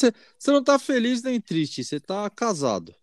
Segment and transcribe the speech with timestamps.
[0.00, 2.94] você, não tá feliz nem triste, você tá casado.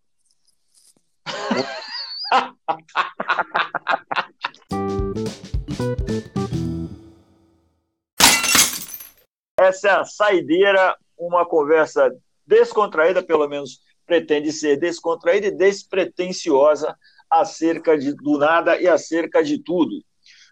[9.60, 12.12] Essa é a saideira, uma conversa
[12.46, 16.95] descontraída, pelo menos pretende ser descontraída e despretensiosa
[17.30, 20.02] acerca de, do nada e acerca de tudo.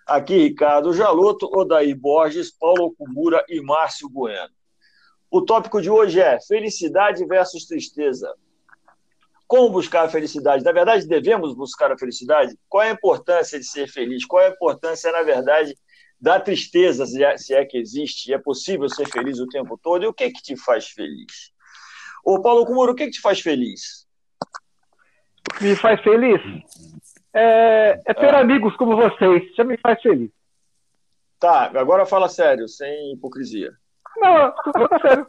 [0.06, 4.54] Aqui, Ricardo Jaloto, Odair Borges, Paulo Kumura e Márcio Bueno.
[5.36, 8.34] O tópico de hoje é felicidade versus tristeza.
[9.46, 10.64] Como buscar a felicidade?
[10.64, 12.58] Na verdade, devemos buscar a felicidade?
[12.70, 14.26] Qual é a importância de ser feliz?
[14.26, 15.78] Qual é a importância, na verdade,
[16.22, 18.34] da tristeza, se é, é que existe?
[18.34, 20.06] É possível ser feliz o tempo todo?
[20.06, 21.52] E o que, é que te faz feliz?
[22.24, 24.08] Ô, Paulo Kumura, o que, é que te faz feliz?
[25.60, 26.40] Me faz feliz?
[27.34, 28.40] É, é ter ah.
[28.40, 29.54] amigos como vocês.
[29.54, 30.32] Já me faz feliz.
[31.38, 33.74] Tá, agora fala sério, sem hipocrisia.
[34.18, 35.28] Não, fala sério.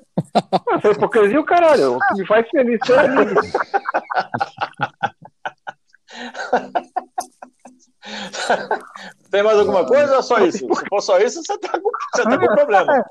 [0.83, 1.97] Sem hipocrisia o caralho.
[1.97, 3.53] O que me faz feliz ter amigos.
[9.31, 10.59] Tem mais alguma coisa ou só isso?
[10.59, 13.05] Se for só isso, você tá com, você tá com problema.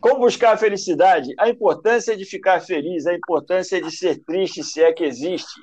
[0.00, 1.34] Como buscar a felicidade?
[1.38, 5.60] A importância de ficar feliz, a importância de ser triste, se é que existe.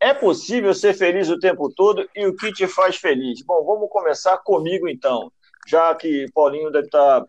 [0.00, 3.42] É possível ser feliz o tempo todo e o que te faz feliz?
[3.42, 5.32] Bom, vamos começar comigo então,
[5.66, 7.26] já que Paulinho deve estar tá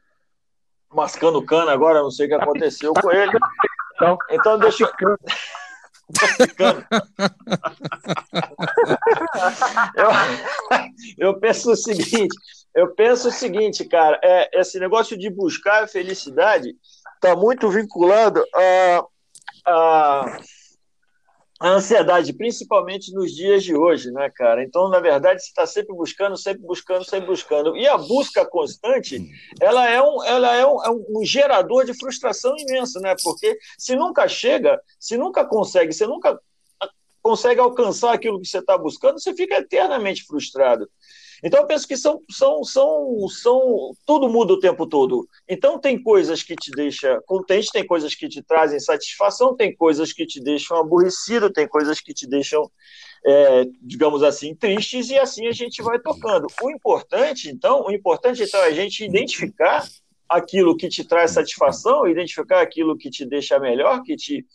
[0.94, 3.32] mascando cana agora, não sei o que aconteceu com ele.
[3.96, 4.90] Então, então deixa eu.
[9.96, 10.10] eu,
[11.18, 12.36] eu penso o seguinte,
[12.74, 16.76] eu penso o seguinte, cara, é, esse negócio de buscar a felicidade
[17.16, 19.06] está muito vinculado a,
[19.68, 20.38] a,
[21.60, 24.64] a, ansiedade, principalmente nos dias de hoje, né, cara?
[24.64, 27.76] Então, na verdade, você está sempre buscando, sempre buscando, sempre buscando.
[27.76, 29.30] E a busca constante,
[29.60, 33.16] ela é um, ela é um, é um gerador de frustração imensa, né?
[33.24, 36.40] Porque se nunca chega, se nunca consegue, você nunca
[37.22, 40.90] consegue alcançar aquilo que você está buscando, você fica eternamente frustrado.
[41.44, 45.28] Então, eu penso que são, são, são, são, tudo muda o tempo todo.
[45.48, 50.12] Então, tem coisas que te deixam contente, tem coisas que te trazem satisfação, tem coisas
[50.12, 52.70] que te deixam aborrecido, tem coisas que te deixam,
[53.26, 56.48] é, digamos assim, tristes, e assim a gente vai tocando.
[56.62, 59.88] O importante, então, o importante, então, é a gente identificar
[60.28, 64.46] aquilo que te traz satisfação, identificar aquilo que te deixa melhor, que te,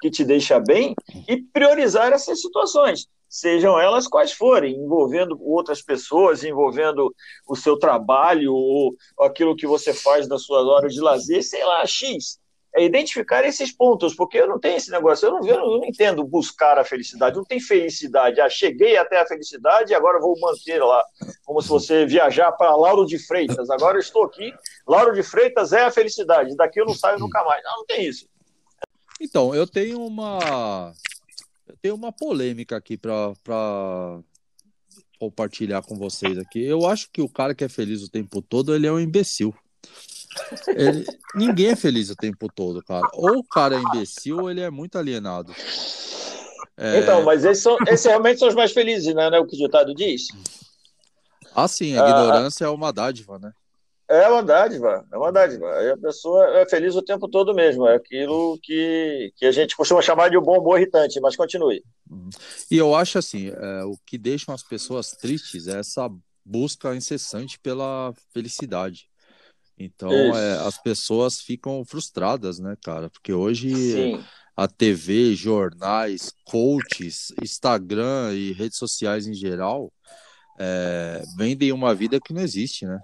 [0.00, 0.94] que te deixa bem,
[1.26, 7.14] e priorizar essas situações sejam elas quais forem, envolvendo outras pessoas, envolvendo
[7.48, 11.84] o seu trabalho ou aquilo que você faz nas suas horas de lazer, sei lá,
[11.86, 12.38] X.
[12.74, 16.22] É identificar esses pontos, porque eu não tenho esse negócio, eu não, eu não entendo
[16.22, 18.38] buscar a felicidade, não tem felicidade.
[18.38, 21.02] Ah, cheguei até a felicidade e agora vou manter lá,
[21.46, 23.70] como se você viajar para Lauro de Freitas.
[23.70, 24.52] Agora estou aqui,
[24.86, 27.64] Lauro de Freitas é a felicidade, daqui eu não saio nunca mais.
[27.64, 28.28] Não, não tem isso.
[29.18, 30.92] Então, eu tenho uma
[31.66, 33.34] eu tenho uma polêmica aqui para
[35.18, 36.62] compartilhar com vocês aqui.
[36.62, 39.54] Eu acho que o cara que é feliz o tempo todo, ele é um imbecil.
[40.68, 43.08] Ele, ninguém é feliz o tempo todo, cara.
[43.14, 45.52] Ou o cara é imbecil ou ele é muito alienado.
[46.76, 46.98] É...
[47.00, 49.28] Então, mas esses, são, esses realmente são os mais felizes, né?
[49.32, 50.26] É o que o ditado diz?
[51.54, 53.50] Ah, sim, a ignorância ah, é uma dádiva, né?
[54.08, 55.68] É uma dádiva, é uma dádiva.
[55.78, 57.88] Aí a pessoa é feliz o tempo todo mesmo.
[57.88, 61.82] É aquilo que, que a gente costuma chamar de um bom humor irritante, mas continue.
[62.08, 62.30] Uhum.
[62.70, 66.08] E eu acho assim, é, o que deixa as pessoas tristes é essa
[66.44, 69.08] busca incessante pela felicidade.
[69.76, 73.10] Então, é, as pessoas ficam frustradas, né, cara?
[73.10, 74.24] Porque hoje Sim.
[74.56, 79.92] a TV, jornais, coaches, Instagram e redes sociais em geral
[80.58, 82.98] é, vendem uma vida que não existe, né?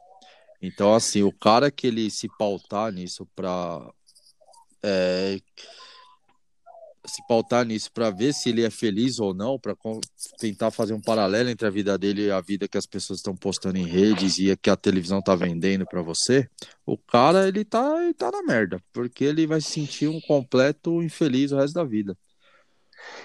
[0.62, 3.92] Então, assim, o cara que ele se pautar nisso para
[4.82, 5.38] é,
[7.04, 9.74] se pautar nisso para ver se ele é feliz ou não, para
[10.38, 13.34] tentar fazer um paralelo entre a vida dele e a vida que as pessoas estão
[13.34, 16.48] postando em redes e a que a televisão tá vendendo para você,
[16.86, 21.02] o cara ele tá, ele tá na merda, porque ele vai se sentir um completo
[21.02, 22.16] infeliz o resto da vida.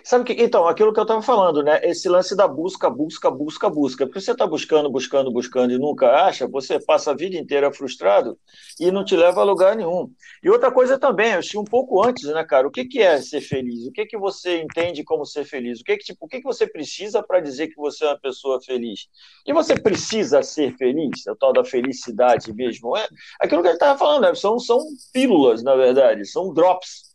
[0.04, 1.80] Sabe que, então, aquilo que eu estava falando, né?
[1.84, 4.06] Esse lance da busca, busca, busca, busca.
[4.06, 8.38] Porque você está buscando, buscando, buscando e nunca acha, você passa a vida inteira frustrado
[8.80, 10.10] e não te leva a lugar nenhum.
[10.42, 12.68] E outra coisa também, eu achei um pouco antes, né, cara?
[12.68, 13.86] O que, que é ser feliz?
[13.88, 15.82] O que, que você entende como ser feliz?
[15.82, 18.20] O que, que, tipo, o que, que você precisa para dizer que você é uma
[18.20, 19.08] pessoa feliz?
[19.46, 21.26] E você precisa ser feliz?
[21.28, 22.96] É o tal da felicidade mesmo.
[22.96, 23.08] É
[23.40, 24.36] aquilo que ele estava falando, né?
[24.36, 24.80] são, são
[25.12, 27.08] pílulas, na verdade, são drops.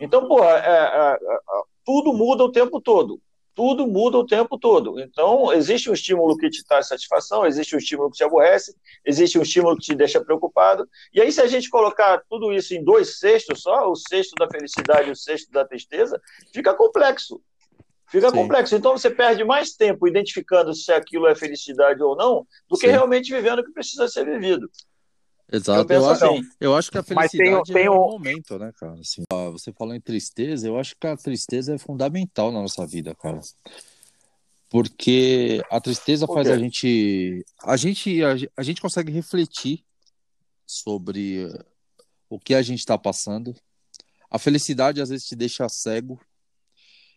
[0.00, 3.18] Então, porra, é, é, é tudo muda o tempo todo.
[3.54, 5.00] tudo muda o tempo todo.
[5.00, 9.38] Então, existe um estímulo que te traz satisfação, existe um estímulo que te aborrece, existe
[9.38, 10.86] um estímulo que te deixa preocupado.
[11.10, 14.46] E aí, se a gente colocar tudo isso em dois cestos só, o cesto da
[14.46, 16.20] felicidade e o cesto da tristeza,
[16.52, 17.40] fica complexo.
[18.08, 18.36] Fica Sim.
[18.36, 18.76] complexo.
[18.76, 22.92] Então, você perde mais tempo identificando se aquilo é felicidade ou não, do que Sim.
[22.92, 24.70] realmente vivendo o que precisa ser vivido.
[25.52, 26.48] Exato, eu, eu acho, assim.
[26.60, 28.94] eu acho que a felicidade tem, tem é um momento, né, cara?
[28.94, 29.22] Assim,
[29.52, 33.40] você falou em tristeza, eu acho que a tristeza é fundamental na nossa vida, cara.
[34.68, 38.20] Porque a tristeza faz a gente, a gente.
[38.56, 39.84] A gente consegue refletir
[40.66, 41.48] sobre
[42.28, 43.54] o que a gente está passando.
[44.28, 46.20] A felicidade às vezes te deixa cego.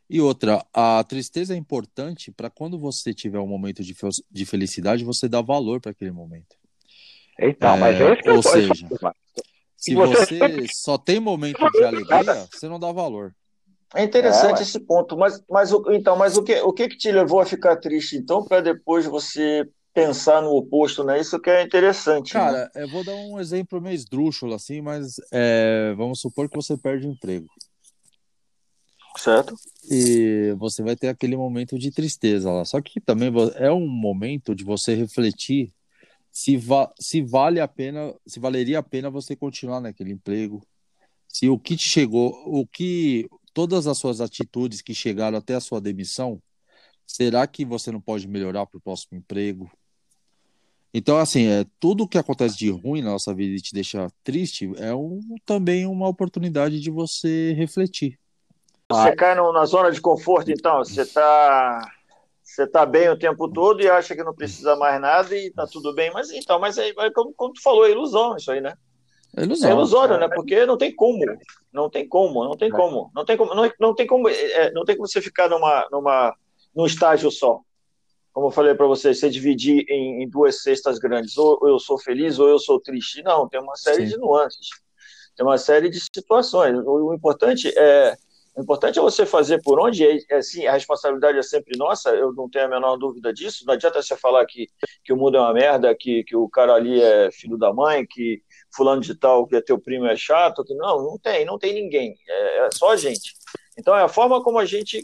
[0.08, 3.96] E outra, a tristeza é importante para quando você tiver um momento de,
[4.32, 6.59] de felicidade, você dar valor para aquele momento.
[7.41, 8.74] Então, é, mas é isso que ou eu seja,
[9.75, 13.33] se você só tem momento de alegria, você não dá valor.
[13.95, 17.12] É interessante é, esse ponto, mas, mas então, mas o que, o que que te
[17.12, 21.19] levou a ficar triste então para depois você pensar no oposto, né?
[21.19, 22.36] Isso que é interessante.
[22.36, 22.39] Né?
[22.39, 22.83] Cara, né?
[22.83, 27.07] eu vou dar um exemplo meio esdrúxulo assim, mas é, vamos supor que você perde
[27.07, 27.47] o emprego.
[29.18, 29.56] Certo.
[29.89, 32.63] E você vai ter aquele momento de tristeza lá.
[32.63, 35.74] Só que também é um momento de você refletir
[36.31, 40.62] se, va se vale a pena, se valeria a pena você continuar naquele emprego,
[41.28, 45.60] se o que te chegou, o que todas as suas atitudes que chegaram até a
[45.60, 46.42] sua demissão,
[47.06, 49.70] será que você não pode melhorar para o próximo emprego?
[50.94, 54.72] Então, assim, é, tudo que acontece de ruim na nossa vida e te deixa triste
[54.78, 58.20] é um, também uma oportunidade de você refletir.
[58.92, 60.80] Você cai no, na zona de conforto, então?
[60.80, 61.80] Você está
[62.60, 65.66] você está bem o tempo todo e acha que não precisa mais nada e está
[65.66, 66.12] tudo bem.
[66.12, 68.74] Mas então, mas aí, como, como tu falou, é ilusão isso aí, né?
[69.38, 70.28] É, ilusão, é ilusório, né?
[70.28, 71.24] Porque não tem como,
[71.72, 74.84] não tem como, não tem como, não tem como, não, não tem como, é, não
[74.84, 76.36] tem como você ficar numa, numa,
[76.76, 77.62] num estágio só.
[78.34, 81.98] Como eu falei para você, você dividir em, em, duas cestas grandes, ou eu sou
[81.98, 83.24] feliz ou eu sou triste.
[83.24, 84.14] Não, tem uma série Sim.
[84.14, 84.68] de nuances,
[85.36, 86.78] tem uma série de situações.
[86.80, 88.18] O, o importante é
[88.60, 92.34] o importante é você fazer por onde, é, assim, a responsabilidade é sempre nossa, eu
[92.34, 93.64] não tenho a menor dúvida disso.
[93.66, 94.68] Não adianta você falar que,
[95.02, 98.06] que o mundo é uma merda, que, que o cara ali é filho da mãe,
[98.06, 98.44] que
[98.76, 100.66] fulano de tal, que é teu primo é chato.
[100.66, 100.74] Que...
[100.74, 103.34] Não, não tem, não tem ninguém, é, é só a gente.
[103.78, 105.02] Então é a forma como a gente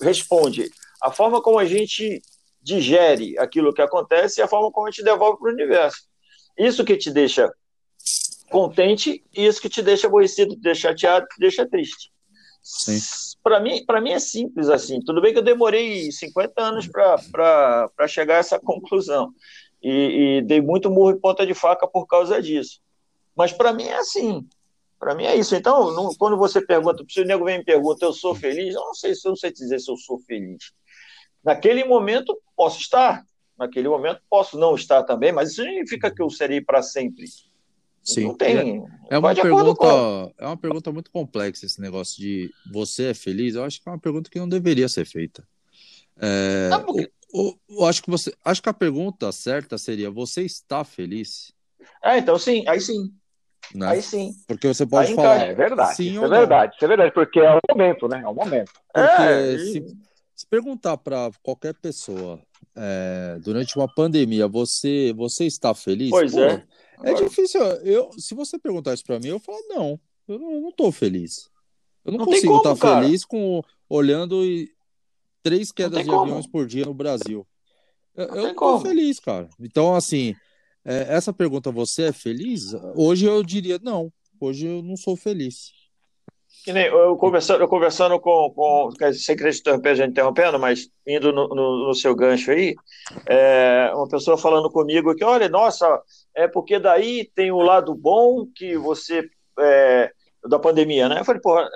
[0.00, 0.70] responde,
[1.02, 2.22] a forma como a gente
[2.62, 5.98] digere aquilo que acontece e a forma como a gente devolve para o universo.
[6.56, 7.52] Isso que te deixa
[8.50, 12.10] contente e isso que te deixa aborrecido, te deixa chateado, te deixa triste.
[13.42, 15.00] Para mim, para mim é simples assim.
[15.00, 19.32] Tudo bem que eu demorei 50 anos para chegar a essa conclusão
[19.82, 22.80] e, e, dei muito murro em ponta de faca por causa disso.
[23.34, 24.46] Mas para mim é assim.
[24.98, 25.56] Para mim é isso.
[25.56, 28.74] Então, não, quando você pergunta, se o nego vem me pergunta, eu sou feliz?
[28.74, 30.72] Eu não sei se eu não sei dizer se eu sou feliz.
[31.42, 33.24] Naquele momento posso estar,
[33.58, 37.24] naquele momento posso não estar também, mas isso significa que eu serei para sempre.
[38.02, 38.24] Sim.
[38.24, 38.56] Não tem.
[39.10, 40.34] É, é uma pergunta, com...
[40.38, 43.54] é uma pergunta muito complexa esse negócio de você é feliz.
[43.54, 45.46] Eu acho que é uma pergunta que não deveria ser feita.
[46.18, 47.10] É, não, porque...
[47.32, 51.52] eu, eu, acho que você, acho que a pergunta certa seria: você está feliz?
[52.02, 53.12] Ah, então sim, aí sim.
[53.74, 53.86] Né?
[53.86, 54.32] Aí sim.
[54.46, 55.46] Porque você pode aí falar.
[55.46, 55.96] É verdade.
[55.96, 58.22] Sim é verdade, é verdade, porque é o momento, né?
[58.24, 58.72] É o momento.
[58.92, 59.96] Porque é, se,
[60.34, 62.40] se perguntar para qualquer pessoa
[62.76, 66.10] é, durante uma pandemia, você, você está feliz?
[66.10, 66.64] Pois Pô, é.
[67.02, 67.60] É difícil.
[67.82, 70.90] Eu, se você perguntar isso para mim, eu falo, não, eu não, eu não tô
[70.92, 71.48] feliz.
[72.04, 74.70] Eu não, não consigo estar tá feliz com olhando e
[75.42, 76.22] três quedas de como.
[76.22, 77.46] aviões por dia no Brasil.
[78.14, 78.80] Eu não, eu tô como.
[78.80, 79.48] feliz, cara.
[79.58, 80.34] Então, assim,
[80.84, 82.74] é, essa pergunta, você é feliz?
[82.94, 84.12] Hoje eu diria, não.
[84.40, 85.72] Hoje eu não sou feliz.
[86.66, 88.90] Eu conversando, eu conversando com, com.
[89.14, 92.74] Sei que estou interrompendo, mas indo no, no, no seu gancho aí,
[93.26, 95.86] é, uma pessoa falando comigo que, olha, nossa,
[96.34, 99.28] é porque daí tem o lado bom que você.
[99.58, 100.10] É,
[100.48, 101.20] da pandemia, né?
[101.20, 101.68] Eu falei, porra,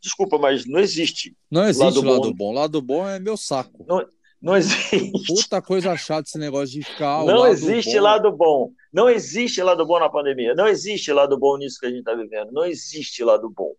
[0.00, 1.36] desculpa, mas não existe.
[1.50, 2.34] Não existe lado, lado bom.
[2.34, 2.52] bom.
[2.52, 3.84] Lado bom é meu saco.
[3.86, 4.04] Não,
[4.40, 5.12] não existe.
[5.26, 7.24] Puta coisa chata esse negócio de ficar.
[7.24, 8.02] Não existe bom.
[8.02, 8.72] lado bom.
[8.92, 10.54] Não existe lado bom na pandemia.
[10.54, 12.50] Não existe lado bom nisso que a gente está vivendo.
[12.50, 13.72] Não existe lado bom.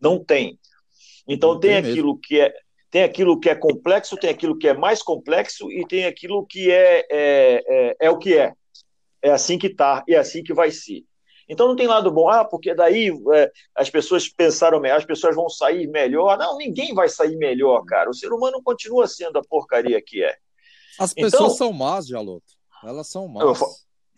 [0.00, 0.58] Não tem.
[1.26, 2.52] Então não tem, tem aquilo que é
[2.90, 6.70] tem aquilo que é complexo, tem aquilo que é mais complexo e tem aquilo que
[6.70, 8.54] é, é, é, é o que é.
[9.22, 11.04] É assim que está e é assim que vai ser.
[11.48, 15.34] Então não tem lado bom, ah, porque daí é, as pessoas pensaram melhor, as pessoas
[15.34, 16.36] vão sair melhor.
[16.36, 18.10] Não, ninguém vai sair melhor, cara.
[18.10, 20.36] O ser humano continua sendo a porcaria que é.
[20.98, 22.44] As pessoas então, são más, Jaloto.
[22.84, 23.42] Elas são más.
[23.42, 23.54] Eu,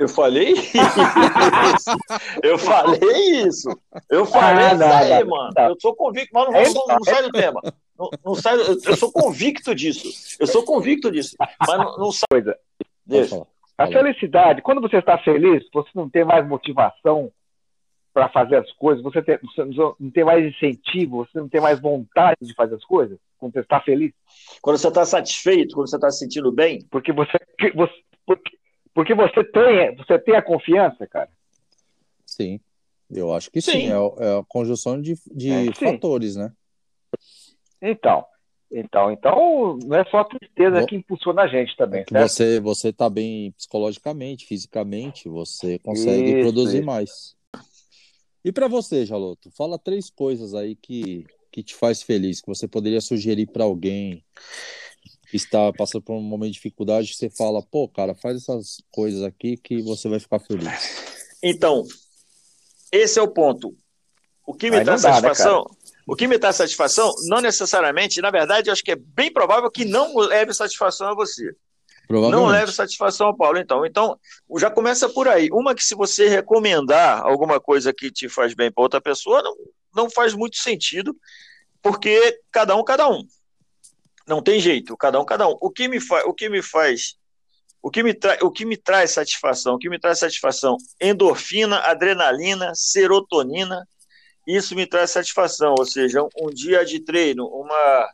[0.00, 0.73] eu falei isso.
[2.42, 3.69] eu falei isso.
[4.09, 5.52] Eu falei ah, isso aí, mano.
[5.57, 7.61] Eu sou convicto, mas não, vamos, não sai do tema.
[7.97, 10.37] Não, não sai, eu sou convicto disso.
[10.40, 11.37] Eu sou convicto disso.
[11.38, 12.42] Mas não, não sai.
[13.07, 13.47] Deixa.
[13.80, 17.32] A felicidade, quando você está feliz, você não tem mais motivação
[18.12, 19.64] para fazer as coisas, você, tem, você,
[19.99, 23.60] não tem mais incentivo, você não tem mais vontade de fazer as coisas, quando você
[23.60, 24.12] está feliz.
[24.60, 26.84] Quando você está satisfeito, quando você está se sentindo bem.
[26.90, 27.38] Porque você,
[27.75, 27.94] você
[28.26, 28.58] porque,
[28.92, 31.30] porque, você tem, você tem a confiança, cara.
[32.26, 32.60] Sim,
[33.10, 33.72] eu acho que sim.
[33.72, 33.87] sim.
[33.88, 36.52] É, é, a conjunção de, de é, fatores, né?
[37.80, 38.26] Então,
[38.71, 42.05] então, então não é só a tristeza Bom, que impulsiona a gente também.
[42.12, 46.87] É você você está bem psicologicamente, fisicamente, você consegue isso, produzir isso.
[46.87, 47.35] mais.
[48.45, 52.67] E para você, Jaloto, fala três coisas aí que, que te faz feliz, que você
[52.67, 54.25] poderia sugerir para alguém
[55.31, 59.23] que está passando por um momento de dificuldade, você fala, pô, cara, faz essas coisas
[59.23, 61.39] aqui que você vai ficar feliz.
[61.43, 61.85] Então,
[62.91, 63.75] esse é o ponto.
[64.47, 65.77] O que me Aí dá né, satisfação, né,
[66.11, 69.71] o que me dá satisfação, não necessariamente, na verdade, eu acho que é bem provável
[69.71, 71.55] que não leve satisfação a você.
[72.09, 73.87] Não leve satisfação ao Paulo, então.
[73.87, 74.19] Então,
[74.59, 75.49] já começa por aí.
[75.52, 79.55] Uma que se você recomendar alguma coisa que te faz bem para outra pessoa, não,
[79.95, 81.17] não faz muito sentido,
[81.81, 83.25] porque cada um, cada um.
[84.26, 85.57] Não tem jeito, cada um, cada um.
[85.61, 87.14] O que me, fa o que me faz
[87.81, 89.76] o que, me o que me traz satisfação?
[89.76, 90.76] O que me traz satisfação?
[91.00, 93.87] Endorfina, adrenalina, serotonina,
[94.57, 95.75] isso me traz satisfação.
[95.78, 98.11] Ou seja, um, dia de treino, uma,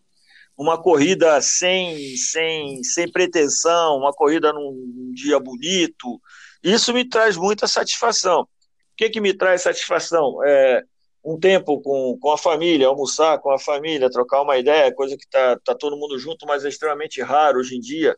[0.57, 6.21] uma corrida sem, sem, sem pretensão, uma corrida num dia bonito,
[6.63, 8.43] isso me traz muita satisfação.
[8.43, 8.49] O
[8.97, 10.43] que, que me traz satisfação?
[10.45, 10.83] É
[11.25, 15.25] um tempo com, com a família, almoçar com a família, trocar uma ideia, coisa que
[15.25, 18.17] está tá todo mundo junto, mas é extremamente raro hoje em dia.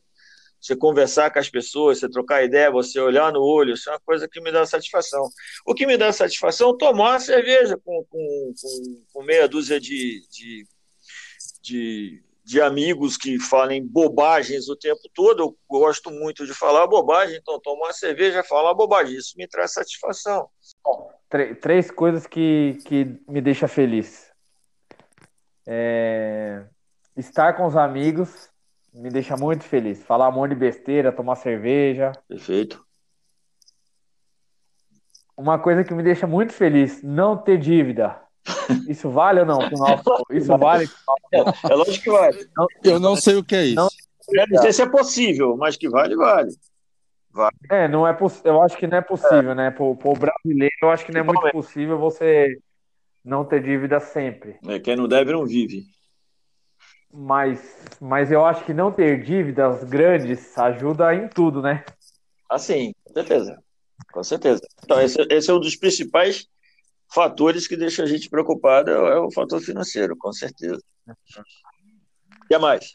[0.60, 4.00] Você conversar com as pessoas, você trocar ideia, você olhar no olho, isso é uma
[4.00, 5.28] coisa que me dá satisfação.
[5.66, 9.80] O que me dá satisfação é tomar uma cerveja com, com, com, com meia dúzia
[9.80, 10.66] de, de,
[11.62, 15.42] de de amigos que falem bobagens o tempo todo.
[15.42, 20.48] Eu gosto muito de falar bobagem, então tomar cerveja, falar bobagem, isso me traz satisfação.
[21.60, 24.32] Três coisas que, que me deixa feliz.
[25.66, 26.64] É...
[27.14, 28.48] Estar com os amigos
[28.92, 30.02] me deixa muito feliz.
[30.02, 32.12] Falar um monte de besteira, tomar cerveja.
[32.28, 32.84] Perfeito.
[35.36, 38.20] Uma coisa que me deixa muito feliz, não ter dívida.
[38.88, 39.58] Isso vale ou não?
[40.30, 40.88] Isso vale?
[41.32, 42.48] É, é lógico que vale.
[42.82, 43.76] Eu não sei o que é isso.
[43.76, 43.88] Não,
[44.50, 46.50] não sei se é possível, mas que vale, vale.
[47.30, 47.56] vale.
[47.70, 49.54] É, não é eu acho que não é possível, é.
[49.54, 49.70] né?
[49.70, 52.58] Para o brasileiro, eu acho que não é muito possível você
[53.24, 54.56] não ter dívida sempre.
[54.66, 55.84] É, quem não deve não vive.
[57.12, 61.84] Mas, mas eu acho que não ter dívidas grandes ajuda em tudo, né?
[62.50, 63.62] Assim, com certeza.
[64.12, 64.60] Com certeza.
[64.84, 66.46] Então, esse, esse é um dos principais
[67.12, 70.82] fatores que deixam a gente preocupado é o fator financeiro, com certeza.
[72.50, 72.92] E a mais?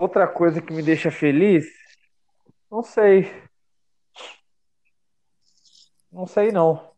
[0.00, 1.64] outra coisa que me deixa feliz,
[2.70, 3.32] não sei.
[6.10, 6.90] Não sei não.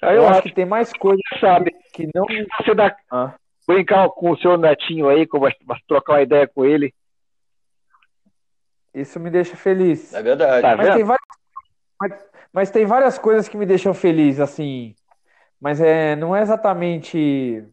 [0.00, 2.26] Eu, eu acho que tem mais coisas, sabe, que não
[2.60, 3.34] você dá ah.
[3.66, 5.46] Brincar com o seu netinho aí, como
[5.86, 6.94] trocar uma ideia com ele.
[8.94, 10.12] Isso me deixa feliz.
[10.14, 10.62] É verdade.
[10.62, 11.26] Tá mas, tem várias,
[12.00, 14.94] mas, mas tem várias coisas que me deixam feliz, assim,
[15.60, 17.66] mas é, não é exatamente.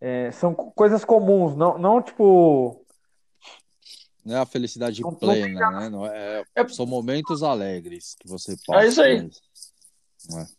[0.00, 2.84] É, são coisas comuns, não, não tipo.
[4.24, 5.88] Não é a felicidade não, plena, não né?
[5.88, 8.84] Não é, é, são momentos alegres que você passa.
[8.84, 9.30] É isso aí.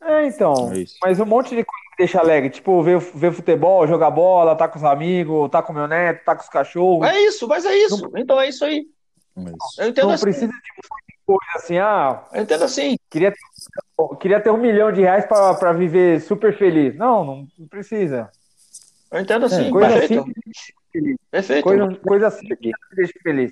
[0.01, 0.23] É.
[0.23, 0.27] é.
[0.27, 0.73] então.
[0.73, 2.49] É mas um monte de coisa deixa alegre.
[2.49, 6.35] Tipo, ver, ver futebol, jogar bola, tá com os amigos, tá com meu neto, tá
[6.35, 7.07] com os cachorros.
[7.07, 8.09] É isso, mas é isso.
[8.09, 8.19] Não...
[8.19, 8.87] Então é isso aí.
[9.37, 9.81] É isso.
[9.81, 10.23] Eu entendo não assim.
[10.23, 10.87] precisa de
[11.25, 12.23] coisa assim, ah.
[12.33, 12.95] Eu entendo assim.
[13.09, 13.39] Queria ter
[14.19, 16.95] queria ter um milhão de reais para viver super feliz.
[16.95, 18.29] Não, não precisa.
[19.11, 19.67] Eu entendo assim.
[19.67, 20.21] É, coisa perfeito.
[20.21, 21.15] assim.
[21.31, 21.63] Perfeito.
[21.63, 23.51] Coisa, coisa assim que deixa feliz.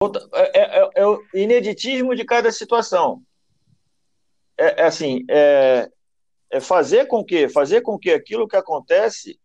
[0.00, 3.22] Volta, é, é, é, o ineditismo de cada situação.
[4.58, 5.90] É, é assim, é,
[6.50, 9.38] é, fazer com que fazer com que aquilo que acontece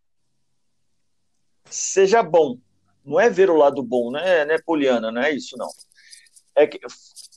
[1.69, 2.57] seja bom.
[3.03, 5.69] Não é ver o lado bom, não é, não é poliana, não é isso não.
[6.55, 6.79] É que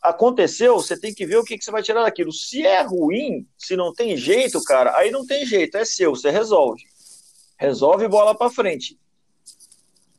[0.02, 2.32] aconteceu, você tem que ver o que, que você vai tirar daquilo.
[2.32, 6.30] Se é ruim, se não tem jeito, cara, aí não tem jeito, é seu, você
[6.30, 6.82] resolve.
[7.56, 8.98] Resolve bola para frente.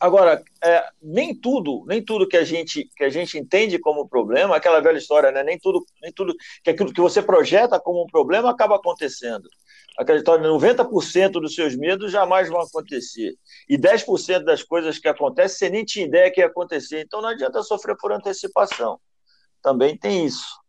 [0.03, 4.55] Agora, é, nem tudo, nem tudo que a gente que a gente entende como problema,
[4.55, 5.43] aquela velha história, né?
[5.43, 9.47] Nem tudo, nem tudo que aquilo que você projeta como um problema acaba acontecendo.
[9.97, 13.35] Aquela história, 90% dos seus medos jamais vão acontecer.
[13.69, 17.01] E 10% das coisas que acontecem, você nem tinha ideia que ia acontecer.
[17.01, 18.99] Então não adianta sofrer por antecipação
[19.63, 20.61] também tem isso.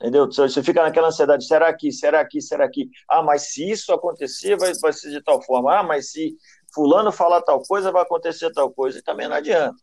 [0.00, 0.26] Entendeu?
[0.26, 2.90] Você fica naquela ansiedade, será que, será que, será que?
[3.08, 5.78] Ah, mas se isso acontecer, vai, vai ser de tal forma.
[5.78, 6.36] Ah, mas se
[6.74, 8.98] fulano falar tal coisa, vai acontecer tal coisa.
[8.98, 9.76] E também não adianta.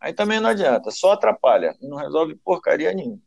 [0.00, 3.20] Aí também não adianta, só atrapalha, não resolve porcaria nenhuma.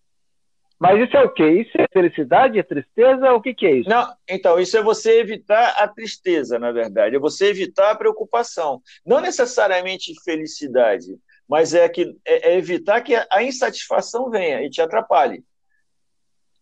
[0.80, 1.50] Mas isso é o quê?
[1.62, 3.34] Isso é felicidade, é tristeza?
[3.34, 3.90] O que, que é isso?
[3.90, 8.80] Não, então, isso é você evitar a tristeza, na verdade, é você evitar a preocupação.
[9.04, 11.18] Não necessariamente felicidade,
[11.50, 15.44] mas é, que, é, é evitar que a insatisfação venha e te atrapalhe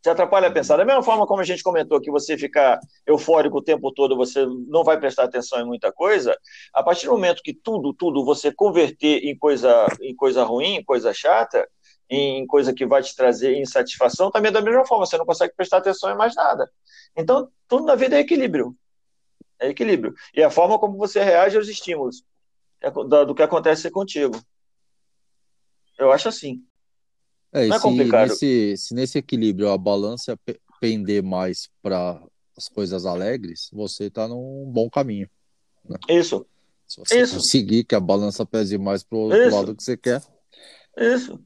[0.06, 0.78] te atrapalha a pensar.
[0.78, 4.46] Da mesma forma como a gente comentou que você ficar eufórico o tempo todo, você
[4.68, 6.38] não vai prestar atenção em muita coisa,
[6.72, 10.84] a partir do momento que tudo, tudo você converter em coisa, em coisa ruim, em
[10.84, 11.68] coisa chata,
[12.08, 15.56] em coisa que vai te trazer insatisfação, também é da mesma forma, você não consegue
[15.56, 16.70] prestar atenção em mais nada.
[17.18, 18.76] Então, tudo na vida é equilíbrio.
[19.60, 20.14] É equilíbrio.
[20.36, 22.24] E a forma como você reage aos estímulos
[22.80, 24.40] é do que acontece contigo.
[25.98, 26.62] Eu acho assim.
[27.56, 28.30] É, não é complicado.
[28.30, 30.38] Nesse, se nesse equilíbrio a balança
[30.80, 32.22] pender mais para
[32.58, 35.30] as coisas alegres, você está num bom caminho.
[35.88, 35.98] Né?
[36.10, 36.46] Isso.
[36.88, 37.36] Se você Isso.
[37.36, 40.22] conseguir que a balança pese mais para o lado que você quer.
[40.98, 41.40] Isso.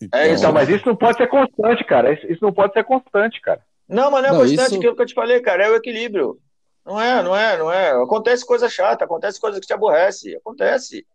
[0.00, 0.20] Então...
[0.20, 2.12] É, então, mas isso não pode ser constante, cara.
[2.12, 3.64] Isso, isso não pode ser constante, cara.
[3.88, 4.76] Não, mas não é não, constante isso...
[4.76, 5.64] aquilo que eu te falei, cara.
[5.64, 6.38] É o equilíbrio.
[6.84, 7.90] Não é, não é, não é.
[8.02, 10.36] Acontece coisa chata, acontece coisa que te aborrece.
[10.36, 11.06] Acontece.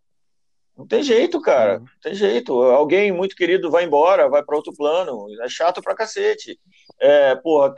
[0.76, 1.74] Não tem jeito, cara.
[1.74, 1.80] Uhum.
[1.80, 2.52] Não tem jeito.
[2.62, 5.26] Alguém muito querido vai embora, vai para outro plano.
[5.42, 6.58] É chato pra cacete.
[7.00, 7.74] É, porra,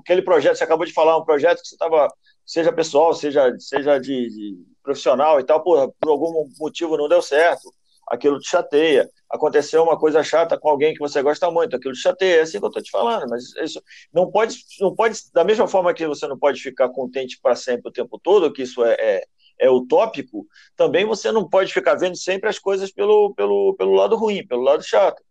[0.00, 2.08] aquele projeto, você acabou de falar, um projeto que você tava,
[2.46, 7.20] seja pessoal, seja, seja de, de profissional e tal, porra, por algum motivo não deu
[7.20, 7.72] certo.
[8.08, 9.08] Aquilo te chateia.
[9.30, 12.38] Aconteceu uma coisa chata com alguém que você gosta muito, aquilo te chateia.
[12.38, 13.80] É assim que eu tô te falando, mas isso
[14.12, 17.88] não pode, não pode, da mesma forma que você não pode ficar contente para sempre
[17.88, 19.24] o tempo todo, que isso é, é
[19.60, 24.16] é utópico, também você não pode ficar vendo sempre as coisas pelo, pelo, pelo lado
[24.16, 25.22] ruim, pelo lado chato.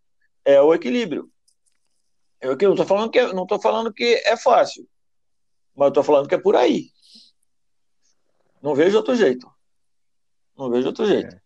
[0.46, 1.28] É o equilíbrio.
[2.40, 4.88] Eu não estou falando, que é, não falando que é fácil,
[5.76, 6.86] mas estou falando que é por aí.
[8.62, 9.50] Não vejo outro jeito.
[10.58, 11.36] Não vejo outro jeito.
[11.36, 11.42] É.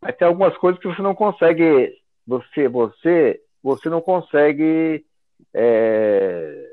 [0.00, 1.92] Mas tem algumas coisas que você não consegue,
[2.26, 5.06] você, você, você não consegue
[5.54, 6.68] é,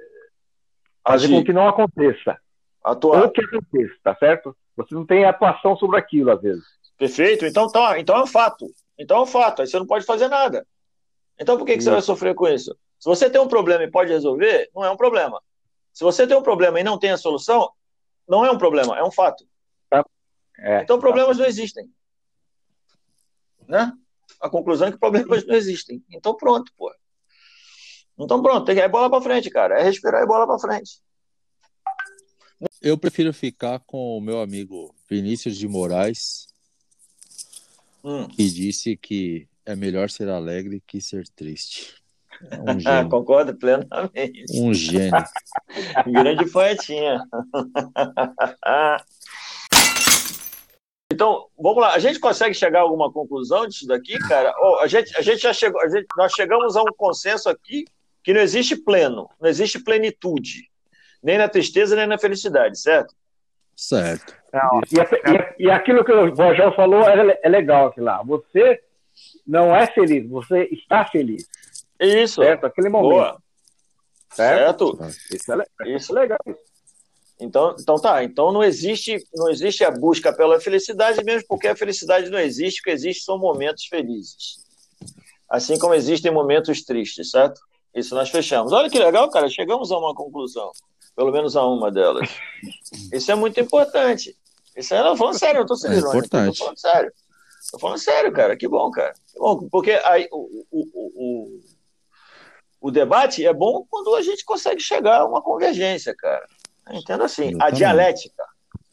[1.05, 1.35] fazer Agir.
[1.35, 2.39] com que não aconteça.
[2.83, 3.23] Atuar.
[3.23, 4.55] Ou que aconteça, tá certo?
[4.85, 6.63] Você não tem atuação sobre aquilo, às vezes.
[6.97, 7.45] Perfeito.
[7.45, 8.65] Então, tá, então é um fato.
[8.97, 9.61] Então é um fato.
[9.61, 10.65] Aí você não pode fazer nada.
[11.39, 12.75] Então por que, que você vai sofrer com isso?
[12.99, 15.41] Se você tem um problema e pode resolver, não é um problema.
[15.93, 17.71] Se você tem um problema e não tem a solução,
[18.27, 19.45] não é um problema, é um fato.
[19.89, 20.05] Tá.
[20.59, 21.43] É, então problemas tá.
[21.43, 21.89] não existem.
[23.67, 23.93] Né?
[24.41, 26.03] A conclusão é que problemas não existem.
[26.11, 26.93] Então pronto, pô.
[28.17, 29.79] Então pronto, tem que é bola para frente, cara.
[29.79, 31.01] É respirar e bola para frente.
[32.81, 36.47] Eu prefiro ficar com o meu amigo Vinícius de Moraes,
[38.03, 38.27] hum.
[38.27, 41.95] que disse que é melhor ser alegre que ser triste.
[42.49, 43.09] É um gênio.
[43.09, 44.45] Concordo plenamente.
[44.53, 45.11] Um gênio.
[46.07, 47.21] Grande poetinha.
[51.11, 51.93] Então, vamos lá.
[51.93, 54.53] A gente consegue chegar a alguma conclusão disso daqui, cara?
[54.61, 57.85] Oh, a, gente, a gente já chegou, a gente, nós chegamos a um consenso aqui
[58.23, 60.68] que não existe pleno, não existe plenitude
[61.21, 63.13] nem na tristeza, nem na felicidade, certo?
[63.75, 64.35] Certo.
[64.51, 68.21] Não, e, e, e, aquilo que o Rogério falou é, é legal aqui lá.
[68.23, 68.81] Você
[69.47, 71.47] não é feliz, você está feliz.
[71.99, 72.41] Isso.
[72.41, 72.65] Certo?
[72.65, 73.11] Aquele momento.
[73.11, 73.41] Boa.
[74.31, 74.97] Certo?
[74.97, 75.33] certo?
[75.33, 76.39] Isso, é, isso é legal.
[77.39, 81.75] Então, então tá, então não existe, não existe a busca pela felicidade mesmo, porque a
[81.75, 84.57] felicidade não existe, o que existe são momentos felizes.
[85.49, 87.61] Assim como existem momentos tristes, certo?
[87.95, 88.73] Isso nós fechamos.
[88.73, 90.69] Olha que legal, cara, chegamos a uma conclusão
[91.19, 92.29] pelo menos a uma delas.
[93.11, 94.37] Isso é muito importante.
[94.73, 97.11] Isso é, não, falando sério, eu estou sendo é irônico, tô falando sério.
[97.69, 99.13] Tô falando sério, cara, que bom, cara.
[99.27, 101.59] Que bom, porque aí, o, o, o,
[102.79, 106.47] o, debate é bom quando a gente consegue chegar a uma convergência, cara.
[106.89, 108.45] Entendo assim, a dialética,